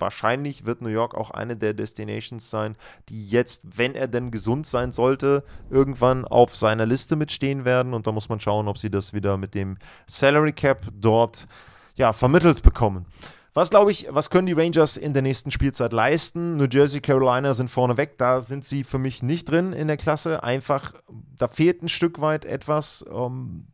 wahrscheinlich 0.02 0.66
wird 0.66 0.82
New 0.82 0.88
York 0.88 1.14
auch 1.14 1.30
eine 1.30 1.56
der 1.56 1.72
Destinations 1.74 2.50
sein, 2.50 2.76
die 3.08 3.26
jetzt, 3.26 3.78
wenn 3.78 3.94
er 3.94 4.08
denn 4.08 4.30
gesund 4.30 4.66
sein 4.66 4.92
sollte, 4.92 5.44
irgendwann 5.70 6.24
auf 6.26 6.54
seiner 6.56 6.84
Liste 6.86 7.16
mitstehen 7.16 7.64
werden. 7.64 7.94
Und 7.94 8.06
da 8.06 8.12
muss 8.12 8.28
man 8.28 8.40
schauen, 8.40 8.68
ob 8.68 8.78
sie 8.78 8.90
das 8.90 9.14
wieder 9.14 9.38
mit 9.38 9.54
dem 9.54 9.78
Salary 10.06 10.52
Cap 10.52 10.86
dort 10.92 11.46
ja, 11.94 12.12
vermittelt 12.12 12.62
bekommen. 12.62 13.06
Was 13.54 13.68
glaube 13.68 13.90
ich, 13.90 14.06
was 14.08 14.30
können 14.30 14.46
die 14.46 14.54
Rangers 14.54 14.96
in 14.96 15.12
der 15.12 15.22
nächsten 15.22 15.50
Spielzeit 15.50 15.92
leisten? 15.92 16.56
New 16.56 16.68
Jersey, 16.70 17.02
Carolina 17.02 17.52
sind 17.52 17.70
vorne 17.70 17.98
weg, 17.98 18.16
da 18.16 18.40
sind 18.40 18.64
sie 18.64 18.82
für 18.82 18.98
mich 18.98 19.22
nicht 19.22 19.50
drin 19.50 19.74
in 19.74 19.88
der 19.88 19.98
Klasse. 19.98 20.42
Einfach, 20.42 20.94
da 21.36 21.48
fehlt 21.48 21.82
ein 21.82 21.90
Stück 21.90 22.20
weit 22.22 22.46
etwas. 22.46 23.04
Ähm, 23.12 23.66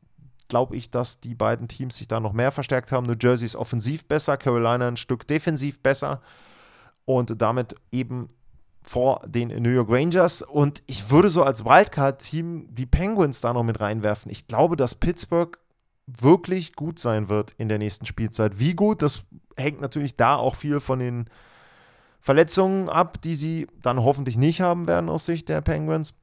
glaube 0.48 0.76
ich, 0.76 0.90
dass 0.90 1.20
die 1.20 1.34
beiden 1.34 1.68
Teams 1.68 1.96
sich 1.96 2.08
da 2.08 2.20
noch 2.20 2.32
mehr 2.32 2.50
verstärkt 2.50 2.90
haben. 2.90 3.06
New 3.06 3.16
Jersey 3.20 3.46
ist 3.46 3.56
offensiv 3.56 4.06
besser, 4.06 4.36
Carolina 4.36 4.88
ein 4.88 4.96
Stück 4.96 5.26
defensiv 5.26 5.80
besser 5.80 6.22
und 7.04 7.40
damit 7.40 7.76
eben 7.92 8.28
vor 8.82 9.20
den 9.26 9.48
New 9.62 9.68
York 9.68 9.90
Rangers. 9.90 10.42
Und 10.42 10.82
ich 10.86 11.10
würde 11.10 11.30
so 11.30 11.42
als 11.42 11.64
Wildcard-Team 11.64 12.74
die 12.74 12.86
Penguins 12.86 13.40
da 13.42 13.52
noch 13.52 13.62
mit 13.62 13.78
reinwerfen. 13.80 14.32
Ich 14.32 14.46
glaube, 14.48 14.76
dass 14.76 14.94
Pittsburgh 14.94 15.58
wirklich 16.20 16.74
gut 16.74 16.98
sein 16.98 17.28
wird 17.28 17.52
in 17.58 17.68
der 17.68 17.78
nächsten 17.78 18.06
Spielzeit. 18.06 18.58
Wie 18.58 18.74
gut, 18.74 19.02
das 19.02 19.24
hängt 19.56 19.80
natürlich 19.80 20.16
da 20.16 20.36
auch 20.36 20.54
viel 20.54 20.80
von 20.80 20.98
den 20.98 21.28
Verletzungen 22.20 22.88
ab, 22.88 23.20
die 23.22 23.34
sie 23.34 23.66
dann 23.82 24.02
hoffentlich 24.02 24.36
nicht 24.36 24.60
haben 24.60 24.86
werden 24.86 25.10
aus 25.10 25.26
Sicht 25.26 25.48
der 25.48 25.60
Penguins. 25.60 26.14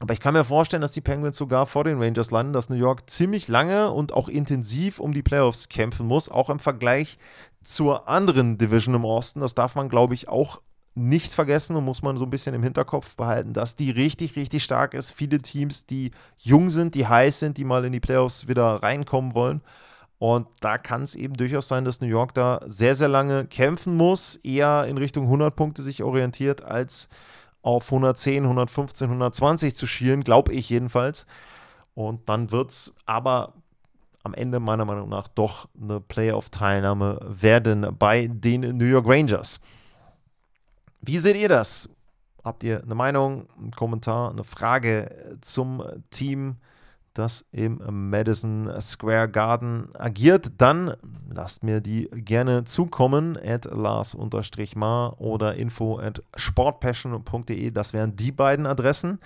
Aber 0.00 0.14
ich 0.14 0.20
kann 0.20 0.34
mir 0.34 0.44
vorstellen, 0.44 0.80
dass 0.80 0.92
die 0.92 1.00
Penguins 1.00 1.36
sogar 1.36 1.66
vor 1.66 1.84
den 1.84 2.02
Rangers 2.02 2.30
landen, 2.30 2.54
dass 2.54 2.70
New 2.70 2.76
York 2.76 3.08
ziemlich 3.08 3.48
lange 3.48 3.90
und 3.90 4.12
auch 4.12 4.28
intensiv 4.28 4.98
um 4.98 5.12
die 5.12 5.22
Playoffs 5.22 5.68
kämpfen 5.68 6.06
muss, 6.06 6.28
auch 6.28 6.50
im 6.50 6.58
Vergleich 6.58 7.18
zur 7.62 8.08
anderen 8.08 8.58
Division 8.58 8.94
im 8.94 9.04
Osten. 9.04 9.40
Das 9.40 9.54
darf 9.54 9.74
man, 9.74 9.88
glaube 9.88 10.14
ich, 10.14 10.28
auch 10.28 10.60
nicht 10.94 11.32
vergessen 11.32 11.76
und 11.76 11.84
muss 11.84 12.02
man 12.02 12.18
so 12.18 12.24
ein 12.24 12.30
bisschen 12.30 12.54
im 12.54 12.62
Hinterkopf 12.62 13.16
behalten, 13.16 13.54
dass 13.54 13.76
die 13.76 13.90
richtig, 13.90 14.36
richtig 14.36 14.62
stark 14.62 14.94
ist. 14.94 15.12
Viele 15.12 15.38
Teams, 15.38 15.86
die 15.86 16.10
jung 16.38 16.68
sind, 16.70 16.94
die 16.94 17.06
heiß 17.06 17.38
sind, 17.38 17.56
die 17.56 17.64
mal 17.64 17.84
in 17.84 17.92
die 17.92 18.00
Playoffs 18.00 18.46
wieder 18.46 18.82
reinkommen 18.82 19.34
wollen. 19.34 19.62
Und 20.18 20.46
da 20.60 20.78
kann 20.78 21.02
es 21.02 21.14
eben 21.14 21.34
durchaus 21.34 21.66
sein, 21.66 21.84
dass 21.84 22.00
New 22.00 22.06
York 22.06 22.34
da 22.34 22.60
sehr, 22.66 22.94
sehr 22.94 23.08
lange 23.08 23.46
kämpfen 23.46 23.96
muss, 23.96 24.36
eher 24.36 24.84
in 24.86 24.96
Richtung 24.96 25.24
100 25.24 25.56
Punkte 25.56 25.82
sich 25.82 26.02
orientiert, 26.02 26.62
als 26.62 27.08
auf 27.62 27.86
110, 27.86 28.44
115, 28.44 29.06
120 29.08 29.74
zu 29.74 29.86
schielen, 29.86 30.22
glaube 30.22 30.52
ich 30.52 30.68
jedenfalls. 30.68 31.26
Und 31.94 32.28
dann 32.28 32.50
wird 32.52 32.70
es 32.70 32.94
aber 33.06 33.54
am 34.22 34.34
Ende 34.34 34.60
meiner 34.60 34.84
Meinung 34.84 35.08
nach 35.08 35.26
doch 35.26 35.68
eine 35.80 36.00
Playoff-Teilnahme 36.00 37.18
werden 37.24 37.96
bei 37.98 38.28
den 38.28 38.76
New 38.76 38.84
York 38.84 39.06
Rangers. 39.08 39.60
Wie 41.02 41.18
seht 41.18 41.36
ihr 41.36 41.48
das? 41.48 41.88
Habt 42.42 42.64
ihr 42.64 42.82
eine 42.82 42.94
Meinung, 42.94 43.48
einen 43.58 43.72
Kommentar, 43.72 44.30
eine 44.30 44.44
Frage 44.44 45.36
zum 45.40 45.82
Team? 46.10 46.56
das 47.14 47.46
im 47.52 47.80
Madison 48.10 48.70
Square 48.80 49.28
Garden 49.28 49.90
agiert, 49.98 50.52
dann 50.58 50.94
lasst 51.30 51.62
mir 51.62 51.80
die 51.80 52.08
gerne 52.12 52.64
zukommen 52.64 53.36
at 53.36 53.66
lars-mar 53.66 55.20
oder 55.20 55.54
info 55.54 55.98
at 55.98 56.22
sportpassion.de. 56.36 57.70
Das 57.70 57.92
wären 57.92 58.16
die 58.16 58.32
beiden 58.32 58.66
Adressen. 58.66 59.18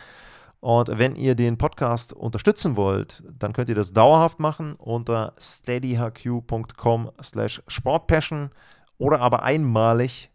Und 0.60 0.98
wenn 0.98 1.14
ihr 1.14 1.34
den 1.34 1.58
Podcast 1.58 2.12
unterstützen 2.12 2.76
wollt, 2.76 3.22
dann 3.38 3.52
könnt 3.52 3.68
ihr 3.68 3.74
das 3.74 3.92
dauerhaft 3.92 4.40
machen 4.40 4.74
unter 4.74 5.34
steadyhq.com 5.38 7.10
slash 7.22 7.62
sportpassion 7.68 8.50
oder 8.98 9.20
aber 9.20 9.42
einmalig 9.42 10.30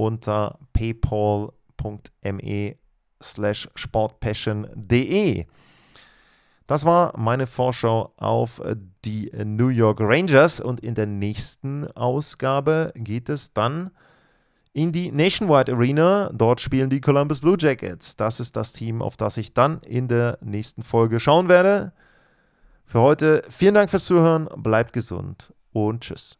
unter 0.00 0.58
paypal.me 0.72 2.76
slash 3.22 3.68
sportpassion.de. 3.74 5.44
Das 6.66 6.84
war 6.86 7.12
meine 7.18 7.46
Vorschau 7.46 8.14
auf 8.16 8.62
die 9.04 9.30
New 9.44 9.68
York 9.68 9.98
Rangers 10.00 10.60
und 10.60 10.80
in 10.80 10.94
der 10.94 11.06
nächsten 11.06 11.86
Ausgabe 11.92 12.92
geht 12.94 13.28
es 13.28 13.52
dann 13.52 13.90
in 14.72 14.92
die 14.92 15.12
Nationwide 15.12 15.72
Arena. 15.72 16.30
Dort 16.32 16.60
spielen 16.60 16.88
die 16.88 17.02
Columbus 17.02 17.40
Blue 17.40 17.56
Jackets. 17.58 18.16
Das 18.16 18.40
ist 18.40 18.56
das 18.56 18.72
Team, 18.72 19.02
auf 19.02 19.18
das 19.18 19.36
ich 19.36 19.52
dann 19.52 19.80
in 19.80 20.08
der 20.08 20.38
nächsten 20.40 20.82
Folge 20.82 21.20
schauen 21.20 21.48
werde. 21.48 21.92
Für 22.86 23.00
heute 23.00 23.42
vielen 23.50 23.74
Dank 23.74 23.90
fürs 23.90 24.06
Zuhören, 24.06 24.48
bleibt 24.56 24.94
gesund 24.94 25.52
und 25.72 26.04
tschüss. 26.04 26.39